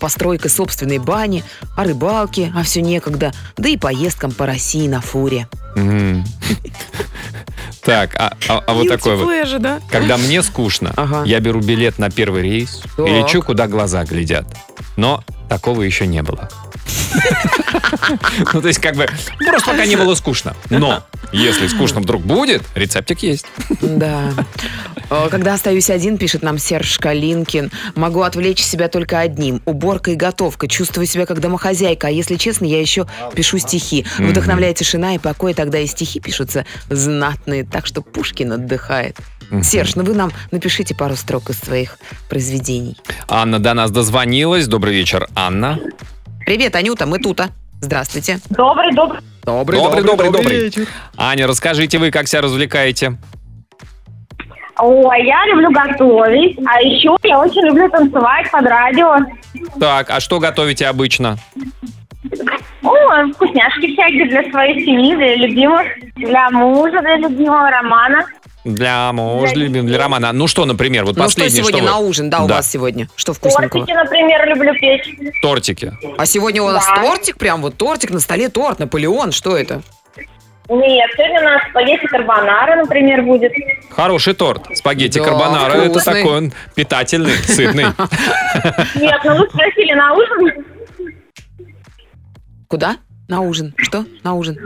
постройке 0.00 0.48
собственной 0.48 0.98
бани, 0.98 1.44
о 1.76 1.84
рыбалке, 1.84 2.52
а 2.54 2.62
все 2.64 2.82
некогда, 2.82 3.32
да 3.56 3.68
и 3.68 3.76
поездкам 3.76 4.32
по 4.32 4.44
России 4.46 4.88
на 4.88 5.00
фуре. 5.00 5.46
Так, 7.84 8.14
а, 8.16 8.36
а- 8.48 8.62
а 8.64 8.74
вот 8.74 8.86
такой 8.88 9.16
вот. 9.16 9.48
же, 9.48 9.58
да? 9.58 9.80
Когда 9.90 10.16
мне 10.16 10.42
скучно, 10.42 10.92
Ага. 10.96 11.24
я 11.24 11.40
беру 11.40 11.60
билет 11.60 11.98
на 11.98 12.10
первый 12.10 12.42
рейс 12.42 12.80
и 12.84 12.88
Так. 12.96 13.06
лечу, 13.08 13.42
куда 13.42 13.66
глаза 13.66 14.04
глядят. 14.04 14.46
Но 14.96 15.24
такого 15.52 15.82
еще 15.82 16.06
не 16.06 16.22
было. 16.22 16.48
Ну, 18.54 18.62
то 18.62 18.68
есть, 18.68 18.80
как 18.80 18.96
бы, 18.96 19.06
просто 19.46 19.70
пока 19.70 19.84
не 19.84 19.96
было 19.96 20.14
скучно. 20.14 20.56
Но, 20.70 21.04
если 21.30 21.66
скучно 21.66 22.00
вдруг 22.00 22.22
будет, 22.22 22.62
рецептик 22.74 23.22
есть. 23.22 23.44
Да. 23.82 24.32
Э, 25.10 25.28
Когда 25.30 25.52
остаюсь 25.52 25.90
один, 25.90 26.16
пишет 26.16 26.42
нам 26.42 26.56
Серж 26.56 26.98
Калинкин, 26.98 27.70
могу 27.94 28.22
отвлечь 28.22 28.62
себя 28.62 28.88
только 28.88 29.20
одним. 29.20 29.60
Уборка 29.66 30.12
и 30.12 30.14
готовка. 30.14 30.68
Чувствую 30.68 31.06
себя 31.06 31.26
как 31.26 31.40
домохозяйка. 31.40 32.06
А 32.06 32.10
если 32.10 32.36
честно, 32.36 32.64
я 32.64 32.80
еще 32.80 33.06
пишу 33.34 33.58
стихи. 33.58 34.06
Вдохновляет 34.18 34.78
тишина 34.78 35.14
и 35.14 35.18
покой. 35.18 35.52
Тогда 35.52 35.78
и 35.80 35.86
стихи 35.86 36.18
пишутся 36.18 36.64
знатные. 36.88 37.64
Так 37.64 37.86
что 37.86 38.00
Пушкин 38.00 38.52
отдыхает. 38.52 39.18
Серж, 39.62 39.96
ну 39.96 40.04
вы 40.04 40.14
нам 40.14 40.32
напишите 40.50 40.94
пару 40.94 41.14
строк 41.14 41.50
из 41.50 41.58
своих 41.58 41.98
произведений. 42.28 42.96
Анна 43.28 43.58
до 43.58 43.74
нас 43.74 43.90
дозвонилась. 43.90 44.66
Добрый 44.66 44.94
вечер, 44.94 45.28
Анна. 45.34 45.78
Привет, 46.46 46.74
Анюта, 46.74 47.06
мы 47.06 47.18
тута. 47.18 47.50
Здравствуйте. 47.80 48.38
Добрый, 48.48 48.94
добрый. 48.94 49.20
Добрый, 49.44 49.78
Добрый, 49.78 50.04
добрый, 50.04 50.30
добрый. 50.30 50.72
Аня, 51.16 51.46
расскажите 51.46 51.98
вы, 51.98 52.10
как 52.10 52.28
себя 52.28 52.42
развлекаете? 52.42 53.18
Ой, 54.78 55.26
я 55.26 55.44
люблю 55.46 55.70
готовить, 55.70 56.58
а 56.66 56.80
еще 56.80 57.16
я 57.24 57.40
очень 57.40 57.62
люблю 57.62 57.90
танцевать 57.90 58.50
под 58.50 58.64
радио. 58.64 59.16
Так, 59.78 60.10
а 60.10 60.20
что 60.20 60.38
готовите 60.38 60.86
обычно? 60.86 61.36
О, 62.82 63.26
вкусняшки 63.34 63.92
всякие 63.92 64.26
для 64.28 64.50
своей 64.50 64.84
семьи, 64.84 65.14
для 65.14 65.36
любимых, 65.36 65.86
для 66.16 66.50
мужа, 66.50 67.00
для 67.00 67.16
любимого 67.16 67.70
романа. 67.70 68.24
Для 68.64 69.12
мужа, 69.12 69.54
любим, 69.56 69.86
для 69.86 69.98
Романа. 69.98 70.32
Ну 70.32 70.46
что, 70.46 70.64
например, 70.64 71.04
вот 71.04 71.16
Ну 71.16 71.22
что 71.24 71.40
последнее, 71.40 71.62
сегодня 71.64 71.82
вы- 71.82 71.88
на 71.88 71.98
ужин, 71.98 72.30
да, 72.30 72.44
у 72.44 72.46
Да. 72.46 72.56
вас 72.56 72.70
сегодня? 72.70 73.08
Что 73.16 73.32
вкусненького? 73.32 73.84
Тортики, 73.86 73.96
например, 73.96 74.48
люблю 74.48 74.72
печь. 74.74 75.16
Тортики. 75.42 75.92
А 76.16 76.26
сегодня 76.26 76.62
у 76.62 76.68
нас 76.70 76.86
Да. 76.86 77.02
тортик, 77.02 77.38
прям 77.38 77.60
вот 77.60 77.76
тортик 77.76 78.10
на 78.10 78.20
столе, 78.20 78.48
торт, 78.48 78.78
Наполеон, 78.78 79.32
что 79.32 79.56
это? 79.56 79.82
Нет, 80.68 81.10
сегодня 81.16 81.40
у 81.40 81.44
нас 81.44 81.62
спагетти 81.70 82.06
карбонара, 82.06 82.76
например, 82.76 83.22
будет. 83.22 83.52
Хороший 83.90 84.34
торт. 84.34 84.62
Спагетти 84.76 85.18
Да, 85.18 85.24
карбонара. 85.24 85.72
Это 85.74 85.90
вкусный. 85.90 86.14
такой 86.22 86.36
он 86.38 86.52
питательный, 86.76 87.32
сытный. 87.38 87.84
Нет, 88.94 89.20
ну 89.24 89.36
вы 89.38 89.48
спросили 89.48 89.92
на 89.94 90.12
ужин. 90.14 90.64
Куда? 92.72 92.96
На 93.28 93.42
ужин. 93.42 93.74
Что? 93.76 94.06
На 94.24 94.32
ужин. 94.32 94.56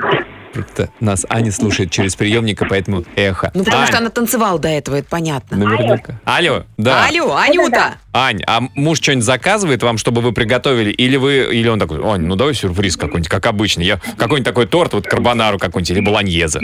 Это 0.60 0.90
нас 1.00 1.26
Аня 1.28 1.52
слушает 1.52 1.90
через 1.90 2.16
приемник, 2.16 2.62
и 2.62 2.66
поэтому 2.66 3.04
эхо. 3.16 3.50
Ну, 3.54 3.64
потому 3.64 3.82
Ань, 3.82 3.88
что 3.88 3.98
она 3.98 4.10
танцевала 4.10 4.58
до 4.58 4.68
этого, 4.68 4.96
это 4.96 5.08
понятно. 5.08 5.56
Наверняка. 5.56 6.20
Алло, 6.24 6.64
да. 6.76 7.06
Алло, 7.06 7.36
Анюта! 7.36 7.94
Ань, 8.12 8.42
а 8.46 8.60
муж 8.74 8.98
что-нибудь 8.98 9.24
заказывает 9.24 9.82
вам, 9.82 9.98
чтобы 9.98 10.22
вы 10.22 10.32
приготовили? 10.32 10.90
Или 10.90 11.16
вы, 11.16 11.48
или 11.52 11.68
он 11.68 11.78
такой, 11.78 12.00
Ань, 12.02 12.22
ну 12.22 12.34
давай 12.36 12.54
сюрприз 12.54 12.96
какой-нибудь, 12.96 13.28
как 13.28 13.46
обычно. 13.46 13.82
Я 13.82 14.00
какой-нибудь 14.16 14.44
такой 14.44 14.66
торт, 14.66 14.94
вот 14.94 15.06
карбонару 15.06 15.58
какой-нибудь, 15.58 15.90
или 15.90 16.00
болоньезе. 16.00 16.60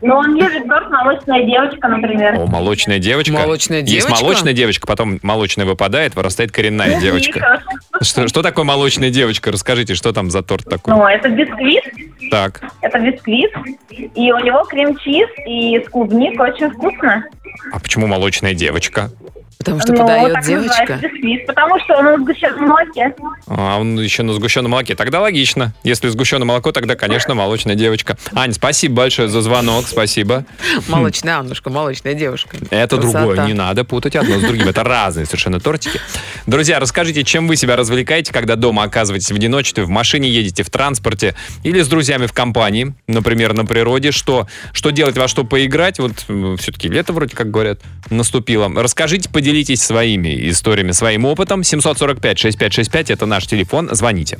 Но 0.00 0.18
он 0.18 0.36
любит 0.36 0.68
торт 0.68 0.90
«Молочная 0.90 1.44
девочка», 1.44 1.88
например. 1.88 2.34
О, 2.38 2.46
молочная 2.46 2.98
девочка. 2.98 3.32
Молочная 3.32 3.80
Есть 3.80 4.06
девочка? 4.06 4.22
молочная 4.22 4.52
девочка, 4.52 4.86
потом 4.86 5.18
молочная 5.22 5.64
выпадает, 5.64 6.14
вырастает 6.14 6.52
коренная 6.52 7.00
девочка. 7.00 7.62
Что, 8.02 8.28
что 8.28 8.42
такое 8.42 8.64
молочная 8.64 9.10
девочка? 9.10 9.50
Расскажите, 9.50 9.94
что 9.94 10.12
там 10.12 10.30
за 10.30 10.42
торт 10.42 10.66
такой? 10.66 10.94
Ну, 10.94 11.06
это 11.06 11.30
бисквит. 11.30 11.84
Так. 12.30 12.62
Это 12.80 12.98
бисквит. 12.98 13.52
И 13.90 14.32
у 14.32 14.38
него 14.38 14.64
крем-чиз 14.64 15.28
и 15.46 15.82
с 15.84 15.88
клубникой 15.88 16.50
очень 16.52 16.70
вкусно. 16.70 17.24
А 17.72 17.78
почему 17.78 18.06
молочная 18.06 18.54
девочка? 18.54 19.10
Потому 19.58 19.80
что 19.80 19.92
Ну, 19.92 19.98
подает 19.98 20.32
так 20.34 20.44
девочка. 20.46 20.98
бисквит, 21.02 21.46
потому 21.46 21.78
что 21.80 21.94
он 21.96 22.16
в 22.20 22.24
сгущенном 22.24 22.68
молоке. 22.68 23.14
А 23.46 23.78
он 23.78 23.98
еще 23.98 24.22
на 24.22 24.32
сгущенном 24.34 24.72
молоке. 24.72 24.94
Тогда 24.94 25.20
логично. 25.20 25.72
Если 25.84 26.08
сгущенное 26.08 26.44
молоко, 26.46 26.72
тогда, 26.72 26.96
конечно, 26.96 27.34
молочная 27.34 27.74
девочка. 27.74 28.16
Ань, 28.34 28.52
спасибо 28.52 28.96
большое 28.96 29.28
за 29.28 29.40
звонок. 29.40 29.86
Спасибо. 29.86 30.44
Молочная 30.88 31.38
Аннушка, 31.38 31.70
молочная 31.70 32.14
девушка. 32.14 32.56
Это 32.70 32.96
Красота. 32.98 33.18
другое. 33.24 33.46
Не 33.46 33.54
надо 33.54 33.84
путать 33.84 34.16
одно 34.16 34.38
с 34.38 34.42
другим. 34.42 34.68
Это 34.68 34.82
разные 34.84 35.24
совершенно 35.26 35.60
тортики. 35.60 36.00
Друзья, 36.46 36.78
расскажите, 36.78 37.24
чем 37.24 37.48
вы 37.48 37.56
себя 37.56 37.76
развлекаете, 37.76 38.32
когда 38.32 38.56
дома 38.56 38.82
оказываетесь 38.82 39.30
в 39.30 39.34
одиночестве, 39.34 39.84
в 39.84 39.88
машине 39.88 40.28
едете, 40.28 40.62
в 40.62 40.70
транспорте 40.70 41.34
или 41.62 41.80
с 41.80 41.88
друзьями 41.88 42.26
в 42.26 42.32
компании, 42.32 42.94
например, 43.06 43.54
на 43.54 43.64
природе. 43.64 44.10
Что, 44.10 44.46
что 44.72 44.90
делать, 44.90 45.16
во 45.16 45.26
что 45.28 45.44
поиграть? 45.44 45.98
Вот 45.98 46.12
все-таки 46.60 46.88
лето 46.88 47.12
вроде 47.12 47.34
как 47.34 47.50
говорят 47.50 47.80
наступило. 48.10 48.70
Расскажите, 48.74 49.30
поделитесь 49.30 49.43
своими 49.80 50.50
историями, 50.50 50.92
своим 50.92 51.24
опытом. 51.24 51.60
745-6565 51.60 53.12
это 53.12 53.26
наш 53.26 53.46
телефон. 53.46 53.88
Звоните. 53.92 54.38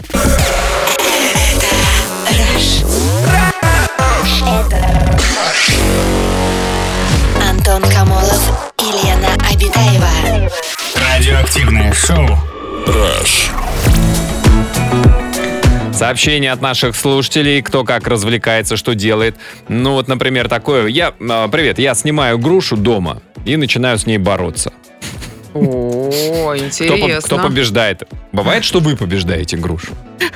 Антон 7.40 7.83
Камолов 7.90 8.73
и 8.79 9.07
Лена 9.07 9.35
Обитаева. 9.51 10.51
Радиоактивное 10.97 11.93
шоу. 11.93 12.38
Сообщения 15.95 16.51
от 16.51 16.61
наших 16.61 16.97
слушателей, 16.97 17.62
кто 17.62 17.85
как 17.85 18.09
развлекается, 18.09 18.77
что 18.77 18.95
делает. 18.95 19.37
Ну 19.69 19.93
вот, 19.93 20.09
например, 20.09 20.49
такое. 20.49 20.88
Я, 20.88 21.14
а, 21.21 21.49
привет, 21.49 21.79
я 21.79 21.95
снимаю 21.95 22.37
грушу 22.38 22.77
дома 22.77 23.23
и 23.45 23.57
начинаю 23.57 23.97
с 23.97 24.05
ней 24.05 24.19
бороться. 24.19 24.73
О, 25.55 26.11
Кто, 26.11 26.57
интересно. 26.59 27.21
кто 27.23 27.38
побеждает? 27.38 28.03
Бывает, 28.33 28.64
что 28.64 28.81
вы 28.81 28.97
побеждаете 28.97 29.57
грушу? 29.57 29.93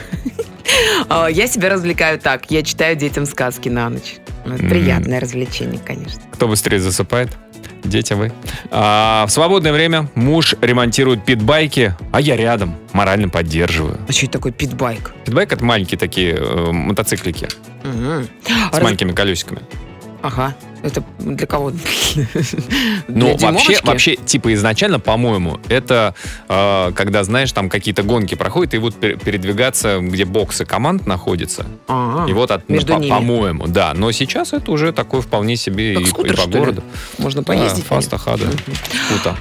А, 1.08 1.26
Я 1.28 1.46
себя 1.46 1.70
развлекаю 1.70 2.18
так. 2.18 2.50
Я 2.50 2.62
читаю 2.62 2.94
детям 2.94 3.24
сказки 3.26 3.68
на 3.68 3.88
ночь. 3.88 4.16
Ну, 4.44 4.56
приятное 4.58 5.18
развлечение, 5.20 5.80
конечно. 5.84 6.20
Кто 6.32 6.46
быстрее 6.48 6.78
засыпает? 6.80 7.30
Дети 7.84 8.12
вы. 8.12 8.32
А, 8.70 9.24
в 9.26 9.30
свободное 9.30 9.72
время 9.72 10.08
муж 10.14 10.54
ремонтирует 10.60 11.24
питбайки, 11.24 11.94
а 12.12 12.20
я 12.20 12.36
рядом, 12.36 12.76
морально 12.92 13.28
поддерживаю. 13.28 13.98
А 14.08 14.12
что 14.12 14.26
это 14.26 14.32
такое 14.32 14.52
питбайк? 14.52 15.12
Питбайк 15.24 15.52
это 15.52 15.64
маленькие 15.64 15.98
такие 15.98 16.34
э, 16.34 16.70
мотоциклики 16.72 17.48
Мгм. 17.84 18.24
с 18.44 18.50
А 18.50 18.74
раз- 18.74 18.82
маленькими 18.82 19.12
колесиками. 19.12 19.62
Ага. 20.22 20.54
Это 20.82 21.02
для 21.18 21.46
кого? 21.46 21.72
Ну, 23.08 23.36
вообще, 23.36 23.78
вообще, 23.82 24.16
типа, 24.16 24.52
изначально, 24.54 25.00
по-моему, 25.00 25.58
это 25.68 26.14
э, 26.48 26.92
когда, 26.94 27.24
знаешь, 27.24 27.52
там 27.52 27.68
какие-то 27.68 28.02
гонки 28.02 28.34
проходят, 28.34 28.74
и 28.74 28.78
вот 28.78 28.94
пер- 28.96 29.22
передвигаться, 29.22 29.98
где 30.00 30.24
боксы 30.24 30.64
команд 30.64 31.06
находятся. 31.06 31.66
Ага. 31.88 32.30
И 32.30 32.32
вот, 32.32 32.50
от, 32.50 32.68
ну, 32.68 32.74
между 32.76 32.94
по- 32.94 32.98
ними. 32.98 33.10
по-моему, 33.10 33.66
да. 33.66 33.92
Но 33.94 34.12
сейчас 34.12 34.52
это 34.52 34.70
уже 34.70 34.92
такое 34.92 35.20
вполне 35.20 35.56
себе 35.56 35.94
Как 35.94 36.02
и, 36.02 36.06
скутер, 36.06 36.32
и 36.32 36.36
по 36.36 36.42
что 36.42 36.50
ли? 36.50 36.58
городу. 36.58 36.82
Можно 37.18 37.42
поездить. 37.42 37.84
Да, 37.88 37.94
фаста 37.96 38.18
хада. 38.18 38.44
Круто. 39.08 39.36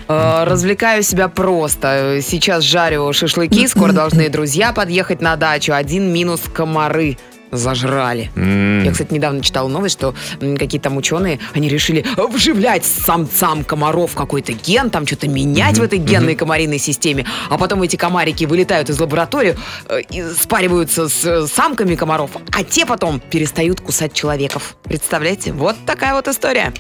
Развлекаю 0.46 1.04
себя 1.04 1.28
просто. 1.28 2.20
Сейчас 2.24 2.64
жарю 2.64 3.12
шашлыки, 3.14 3.68
скоро 3.68 3.92
должны 3.92 4.30
друзья 4.30 4.74
подъехать 4.74 5.22
на 5.22 5.36
дачу. 5.36 5.74
Один 5.74 6.12
минус 6.12 6.42
комары 6.54 7.18
зажрали. 7.52 8.30
М, 8.36 8.84
Я, 8.84 8.92
кстати, 8.92 9.14
недавно 9.14 9.42
читала 9.42 9.68
новость, 9.68 9.98
что 9.98 10.14
какие-то 10.40 10.86
там 10.90 10.98
ученые, 10.98 11.40
они 11.54 11.70
решили 11.70 12.06
вживлять 12.18 12.86
самцам 12.86 13.64
комаров 13.64 14.16
какой-то 14.16 14.54
ген, 14.54 14.90
там 14.90 15.06
что-то 15.08 15.28
менять 15.28 15.78
в 15.78 15.82
этой 15.84 16.00
генной 16.00 16.36
комариной 16.36 16.78
системе, 16.80 17.26
а 17.50 17.58
потом 17.58 17.82
эти 17.84 17.96
комарики 17.96 18.46
вылетают 18.46 18.90
из 18.90 19.00
лаборатории 19.00 19.58
э, 19.90 20.02
и 20.10 20.24
спариваются 20.40 21.10
с 21.10 21.26
э, 21.26 21.48
самками 21.48 21.96
комаров, 21.96 22.32
а 22.52 22.64
те 22.64 22.86
потом 22.86 23.20
перестают 23.20 23.82
кусать 23.82 24.14
человеков. 24.14 24.76
Представляете? 24.84 25.54
Вот 25.54 25.76
такая 25.86 26.14
вот 26.14 26.28
история. 26.28 26.74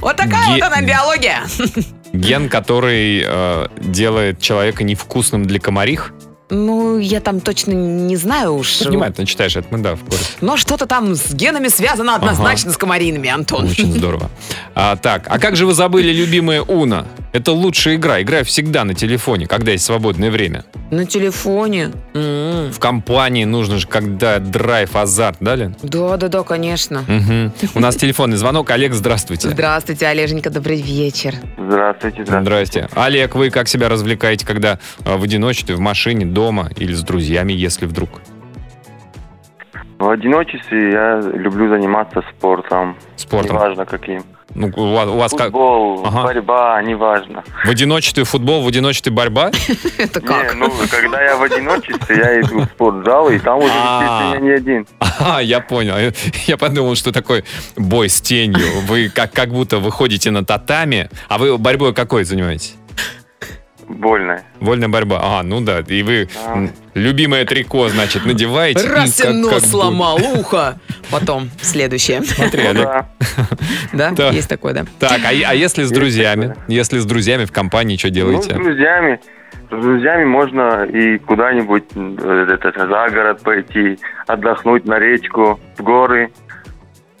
Вот 0.00 0.16
такая 0.16 0.46
ге- 0.46 0.52
вот 0.54 0.62
она 0.62 0.80
биология. 0.82 1.42
Ген, 2.12 2.48
который 2.48 3.22
э, 3.26 3.68
делает 3.78 4.40
человека 4.40 4.84
невкусным 4.84 5.44
для 5.44 5.60
комарих. 5.60 6.12
Ну, 6.54 6.98
я 6.98 7.20
там 7.20 7.40
точно 7.40 7.72
не 7.72 8.16
знаю 8.16 8.56
уж. 8.56 8.76
Ты 8.76 8.90
внимательно 8.90 9.26
читаешь, 9.26 9.56
это 9.56 9.68
мы, 9.70 9.78
да, 9.78 9.94
в 9.94 10.00
курсе. 10.00 10.24
Но 10.42 10.58
что-то 10.58 10.86
там 10.86 11.14
с 11.14 11.32
генами 11.32 11.68
связано 11.68 12.14
однозначно 12.14 12.72
с 12.72 12.76
комариными, 12.76 13.30
Антон. 13.30 13.70
Очень 13.70 13.94
здорово. 13.94 14.30
А, 14.74 14.96
так, 14.96 15.26
а 15.30 15.38
как 15.38 15.56
же 15.56 15.64
вы 15.64 15.72
забыли 15.72 16.12
любимое 16.12 16.60
Уна? 16.60 17.06
Это 17.32 17.52
лучшая 17.52 17.96
игра. 17.96 18.20
Играю 18.20 18.44
всегда 18.44 18.84
на 18.84 18.94
телефоне, 18.94 19.46
когда 19.46 19.72
есть 19.72 19.84
свободное 19.84 20.30
время. 20.30 20.64
На 20.90 21.06
телефоне. 21.06 21.90
М. 22.12 22.70
В 22.70 22.78
компании 22.78 23.44
нужно 23.44 23.78
же, 23.78 23.86
когда 23.86 24.38
драйв, 24.38 24.94
азарт, 24.94 25.38
да, 25.40 25.54
Лен? 25.54 25.74
Да, 25.82 26.18
да, 26.18 26.28
да, 26.28 26.42
конечно. 26.42 27.04
Мгм. 27.08 27.52
У 27.74 27.80
нас 27.80 27.96
телефонный 27.96 28.36
звонок. 28.36 28.70
Олег, 28.70 28.92
здравствуйте. 28.92 29.48
Здравствуйте, 29.48 30.06
Олеженька, 30.06 30.50
добрый 30.50 30.82
вечер. 30.82 31.34
Здравствуйте, 31.56 32.26
Здрасте. 32.26 32.88
Олег, 32.94 33.34
вы 33.34 33.48
как 33.48 33.66
себя 33.68 33.88
развлекаете, 33.88 34.46
когда 34.46 34.78
э, 35.04 35.16
в 35.16 35.22
одиночестве, 35.22 35.74
в 35.74 35.80
машине, 35.80 36.26
дома 36.26 36.68
или 36.76 36.92
с 36.92 37.02
друзьями, 37.02 37.54
если 37.54 37.86
вдруг? 37.86 38.20
В 39.98 40.10
одиночестве 40.10 40.90
я 40.90 41.20
люблю 41.20 41.68
заниматься 41.70 42.22
спортом. 42.36 42.98
Спортом? 43.16 43.56
Неважно 43.56 43.86
каким. 43.86 44.22
Ну, 44.54 44.70
у 44.76 44.92
вас, 44.92 45.08
у 45.08 45.16
вас 45.16 45.32
как? 45.32 45.46
Футбол, 45.46 46.02
Ага. 46.06 46.22
борьба, 46.24 46.82
неважно. 46.82 47.42
В 47.64 47.70
одиночестве 47.70 48.24
футбол, 48.24 48.62
в 48.62 48.68
одиночестве 48.68 49.10
борьба? 49.12 49.50
Это 49.98 50.20
Не, 50.20 50.52
ну, 50.54 50.70
когда 50.90 51.22
я 51.22 51.36
в 51.36 51.42
одиночестве, 51.42 52.16
я 52.16 52.40
иду 52.40 52.60
в 52.60 52.64
спортзал, 52.66 53.30
и 53.30 53.38
там 53.38 53.58
уже, 53.58 53.72
А. 53.74 54.02
естественно, 54.02 54.44
не 54.44 54.50
один. 54.56 54.86
А, 55.20 55.40
я 55.40 55.60
понял. 55.60 55.94
Я 56.46 56.56
подумал, 56.56 56.94
что 56.96 57.12
такой 57.12 57.44
бой 57.76 58.08
с 58.08 58.20
тенью. 58.20 58.80
Вы 58.86 59.08
как, 59.08 59.32
как 59.32 59.50
будто 59.50 59.78
выходите 59.78 60.30
на 60.30 60.44
татами. 60.44 61.10
А 61.28 61.38
вы 61.38 61.56
борьбой 61.58 61.94
какой 61.94 62.24
занимаетесь? 62.24 62.74
Больно. 63.92 64.42
Вольная 64.60 64.88
борьба. 64.88 65.20
А, 65.22 65.42
ну 65.42 65.60
да. 65.60 65.80
И 65.86 66.02
вы 66.02 66.28
Да. 66.46 66.52
м, 66.54 66.70
любимое 66.94 67.44
трико, 67.44 67.88
значит, 67.88 68.24
надеваете. 68.26 68.86
Раз 68.88 69.20
и 69.20 69.22
как- 69.22 69.34
нос 69.34 69.50
как 69.54 69.60
сломал, 69.64 70.18
ухо. 70.38 70.78
Потом 71.10 71.50
следующее. 71.60 72.22
Смотри, 72.24 72.62
Ну 72.64 72.70
Олег. 72.70 72.88
да. 73.92 74.30
Есть 74.30 74.48
такое, 74.48 74.72
да. 74.74 74.84
Так, 74.98 75.20
а, 75.24 75.28
а 75.28 75.54
если 75.54 75.82
с 75.82 75.90
Есть 75.90 75.94
друзьями? 75.94 76.48
такое. 76.48 76.64
Если 76.68 76.98
с 76.98 77.04
друзьями 77.04 77.44
в 77.44 77.52
компании, 77.52 77.96
что 77.96 78.08
Ну, 78.08 78.12
с 78.12 78.14
делаете? 78.16 78.54
друзьями. 78.54 79.20
С 79.66 79.74
друзьями 79.74 80.24
можно 80.24 80.84
и 80.84 81.18
куда-нибудь 81.18 81.84
э, 81.94 82.58
за 82.76 83.08
город 83.10 83.42
пойти, 83.42 83.98
отдохнуть 84.26 84.84
на 84.84 84.98
речку, 84.98 85.58
в 85.78 85.82
горы. 85.82 86.30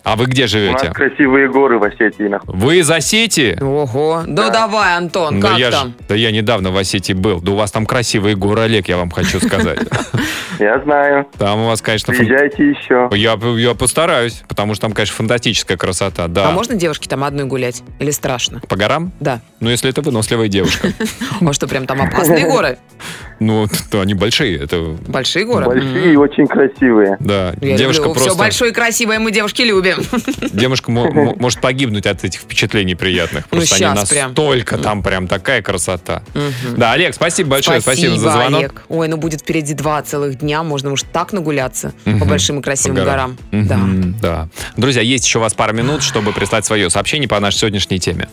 А 0.04 0.16
вы 0.16 0.26
где 0.26 0.42
У 0.42 0.44
нас 0.44 0.50
живете? 0.50 0.90
красивые 0.90 1.48
горы 1.48 1.78
в 1.78 1.84
Осетии 1.84 2.24
находятся. 2.28 2.66
Вы 2.66 2.78
из 2.78 2.90
Осетии? 2.90 3.56
Ого. 3.62 4.22
Ну 4.26 4.50
давай, 4.50 4.96
Антон, 4.96 5.38
Да 5.40 5.50
как 5.50 5.58
я, 5.58 5.70
ж- 5.70 5.74
там? 5.74 5.94
да 6.08 6.14
я 6.16 6.30
недавно 6.32 6.70
в 6.72 6.76
Осетии 6.76 7.12
был. 7.12 7.40
Да 7.40 7.52
у 7.52 7.54
вас 7.54 7.70
там 7.70 7.86
красивые 7.86 8.34
горы, 8.34 8.62
Олег, 8.62 8.88
я 8.88 8.96
вам 8.96 9.10
хочу 9.10 9.38
сказать. 9.40 9.78
Я 10.58 10.80
знаю. 10.84 11.26
Там 11.38 11.60
у 11.62 11.66
вас, 11.66 11.80
конечно, 11.82 12.12
фан- 12.12 12.24
Приезжайте 12.26 12.68
еще. 12.68 13.08
я, 13.16 13.36
я 13.58 13.74
постараюсь, 13.74 14.44
потому 14.46 14.74
что 14.74 14.82
там, 14.82 14.92
конечно, 14.92 15.16
фантастическая 15.16 15.76
красота. 15.76 16.28
Да. 16.28 16.50
А 16.50 16.52
можно 16.52 16.76
девушке 16.76 17.08
там 17.08 17.24
одной 17.24 17.46
гулять? 17.46 17.82
Или 17.98 18.10
страшно? 18.12 18.60
По 18.68 18.76
горам? 18.76 19.12
Да. 19.18 19.40
Ну, 19.58 19.70
если 19.70 19.90
это 19.90 20.02
выносливая 20.02 20.48
девушка. 20.48 20.88
А 21.40 21.52
что, 21.52 21.66
прям 21.66 21.86
там 21.86 22.00
опасные 22.02 22.46
горы? 22.48 22.78
Ну, 23.44 23.66
то 23.90 24.00
они 24.00 24.14
большие. 24.14 24.56
Это, 24.58 24.96
Большие 25.08 25.44
горы? 25.44 25.66
Большие 25.66 26.12
и 26.12 26.16
очень 26.16 26.46
красивые. 26.46 27.16
да, 27.20 27.54
Я 27.60 27.76
девушка 27.76 28.02
люблю. 28.04 28.14
Все 28.14 28.24
просто... 28.26 28.38
большое 28.38 28.70
и 28.70 28.74
красивое 28.74 29.18
мы, 29.18 29.32
девушки, 29.32 29.62
любим. 29.62 29.96
Девушка 30.52 30.90
мо- 30.90 31.10
мо- 31.10 31.34
может 31.38 31.60
погибнуть 31.60 32.06
от 32.06 32.22
этих 32.24 32.40
впечатлений 32.40 32.94
приятных. 32.94 33.44
Ну, 33.50 33.58
Просто 33.58 33.74
они 33.76 33.96
щас 33.96 34.08
прям. 34.08 34.28
настолько 34.30 34.78
там 34.78 35.02
прям 35.02 35.26
такая 35.26 35.60
красота. 35.62 36.22
Мгм. 36.34 36.76
Да, 36.76 36.92
Олег, 36.92 37.14
спасибо 37.14 37.50
большое, 37.50 37.80
спасибо, 37.80 38.16
за 38.16 38.30
звонок. 38.30 38.58
Олег. 38.60 38.82
Ой, 38.88 39.08
ну 39.08 39.16
будет 39.16 39.40
впереди 39.40 39.74
два 39.74 40.00
целых 40.02 40.38
дня, 40.38 40.62
можно 40.62 40.92
уж 40.92 41.02
так 41.12 41.32
нагуляться 41.32 41.92
по 42.04 42.10
Мгм. 42.10 42.28
большим 42.28 42.58
и 42.60 42.62
красивым 42.62 42.98
По 42.98 43.04
горам. 43.04 43.36
Мгм, 43.50 44.16
Да. 44.20 44.20
да. 44.22 44.48
Друзья, 44.76 45.02
есть 45.02 45.24
еще 45.26 45.38
у 45.38 45.42
вас 45.42 45.54
пара 45.54 45.72
минут, 45.72 46.02
чтобы 46.02 46.32
прислать 46.32 46.64
свое 46.64 46.88
сообщение 46.90 47.28
по 47.28 47.40
нашей 47.40 47.58
сегодняшней 47.58 47.98
теме. 47.98 48.28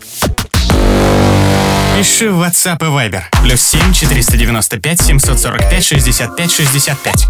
Пиши 1.96 2.30
в 2.30 2.42
WhatsApp 2.42 2.78
и 2.80 2.88
Viber. 2.88 3.22
Плюс 3.42 3.60
7 3.60 3.92
495 3.92 5.02
745 5.02 5.84
65 5.84 6.50
65. 6.50 7.28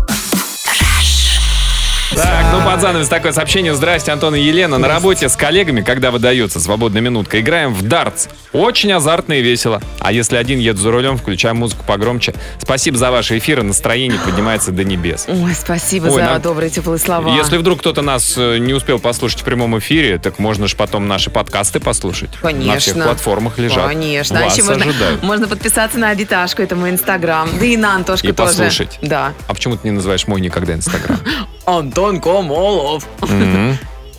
Так, 2.15 2.47
ну 2.53 2.65
под 2.69 2.81
занавес 2.81 3.09
такое 3.09 3.33
сообщение. 3.33 3.75
Здрасте, 3.75 4.13
Антон 4.13 4.35
и 4.35 4.41
Елена. 4.41 4.79
На 4.79 4.89
работе 4.89 5.29
с 5.29 5.37
коллегами, 5.37 5.81
когда 5.83 6.11
выдается 6.11 6.61
свободная 6.61 7.01
минутка, 7.03 7.41
играем 7.41 7.73
в 7.75 7.83
дартс. 7.83 8.27
Очень 8.53 8.93
азартно 8.93 9.35
и 9.35 9.43
весело. 9.43 9.81
А 10.01 10.13
если 10.13 10.37
один 10.37 10.59
едет 10.59 10.79
за 10.79 10.91
рулем, 10.91 11.17
включаем 11.19 11.59
музыку 11.59 11.85
погромче. 11.87 12.35
Спасибо 12.59 12.99
за 12.99 13.11
ваши 13.11 13.39
эфиры, 13.39 13.63
настроение 13.63 14.19
поднимается 14.19 14.73
до 14.73 14.83
небес. 14.85 15.27
Ой, 15.29 15.55
спасибо 15.55 16.07
Ой, 16.07 16.13
за 16.13 16.21
на- 16.23 16.39
добрые 16.39 16.71
теплые 16.71 16.99
слова. 16.99 17.35
Если 17.37 17.57
вдруг 17.59 17.81
кто-то 17.81 18.03
нас 18.03 18.35
э, 18.37 18.59
не 18.59 18.75
успел 18.75 18.99
послушать 18.99 19.41
в 19.43 19.45
прямом 19.45 19.79
эфире, 19.79 20.19
так 20.19 20.39
можно 20.39 20.67
же 20.67 20.77
потом 20.77 21.07
наши 21.07 21.31
подкасты 21.31 21.79
послушать. 21.81 22.31
Конечно. 22.43 22.73
На 22.73 22.79
всех 22.81 22.95
платформах 22.95 23.59
лежат. 23.59 23.87
Конечно. 23.87 24.41
А 24.41 24.45
Вас 24.45 24.57
еще 24.57 24.65
можно, 24.67 24.85
ожидают. 24.85 25.23
можно 25.23 25.47
подписаться 25.49 25.99
на 25.99 26.11
Обиташку, 26.11 26.63
это 26.63 26.75
мой 26.75 26.91
инстаграм. 26.91 27.49
Да 27.59 27.65
и 27.67 27.77
на 27.77 27.95
Антошку 27.95 28.27
И 28.27 28.33
тоже. 28.33 28.49
послушать. 28.51 28.99
Да. 29.03 29.33
А 29.47 29.55
почему 29.55 29.77
ты 29.77 29.89
не 29.89 29.93
называешь 29.93 30.27
мой 30.27 30.41
никогда 30.41 30.75
Инстаграм? 30.75 31.19
Антон 31.67 32.00
Комолов. 32.21 33.07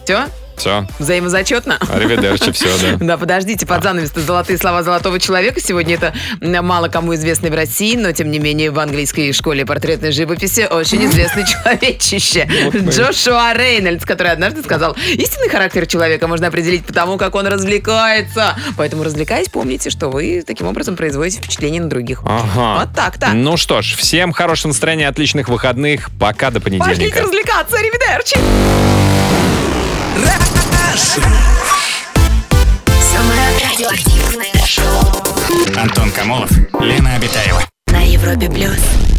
Все? 0.04 0.28
Все, 0.62 0.86
Взаимозачетно? 0.99 1.80
аривидерчи, 1.91 2.51
все, 2.51 2.68
да. 2.80 2.97
Да, 3.12 3.18
подождите, 3.18 3.66
под 3.66 3.82
занавес 3.82 4.12
золотые 4.14 4.59
слова 4.59 4.84
золотого 4.84 5.20
человека. 5.20 5.59
Сегодня 5.59 5.95
это 5.95 6.14
мало 6.62 6.88
кому 6.88 7.16
известный 7.16 7.49
в 7.49 7.55
России, 7.55 7.95
но 7.95 8.12
тем 8.12 8.30
не 8.30 8.38
менее 8.38 8.70
в 8.70 8.78
английской 8.78 9.34
школе 9.34 9.66
портретной 9.66 10.12
живописи 10.12 10.68
очень 10.70 11.03
известный 11.05 11.45
человечище. 11.47 12.47
Джошуа 12.76 13.55
Рейнольдс, 13.55 14.05
который 14.05 14.34
однажды 14.34 14.62
сказал, 14.62 14.95
истинный 15.14 15.49
характер 15.49 15.88
человека 15.88 16.28
можно 16.28 16.45
определить 16.45 16.86
по 16.86 16.93
тому, 16.93 17.18
как 17.18 17.34
он 17.34 17.47
развлекается. 17.47 18.55
Поэтому 18.78 19.03
развлекаясь, 19.03 19.49
помните, 19.49 19.89
что 19.89 20.09
вы 20.09 20.43
таким 20.45 20.68
образом 20.68 20.95
производите 20.95 21.39
впечатление 21.39 21.82
на 21.82 21.89
других. 21.89 22.22
Ага. 22.24 22.82
Вот 22.86 22.95
так-то. 22.95 23.30
Ну 23.34 23.57
что 23.57 23.82
ж, 23.82 23.95
всем 23.95 24.32
хорошего 24.32 24.68
настроения, 24.70 25.07
отличных 25.07 25.49
выходных. 25.49 26.12
Пока 26.20 26.51
до 26.51 26.62
Пошлите 26.62 26.84
понедельника. 26.84 27.22
развлекаться, 27.24 27.78
ревидерчи! 30.16 31.22
Самое 33.12 33.57
радиоактивное 33.59 34.66
шоу 34.66 35.78
Антон 35.78 36.12
Камолов, 36.12 36.51
Лена 36.80 37.16
Обитаева. 37.16 37.62
на 37.88 38.01
Европе 38.01 38.49
плюс. 38.49 39.11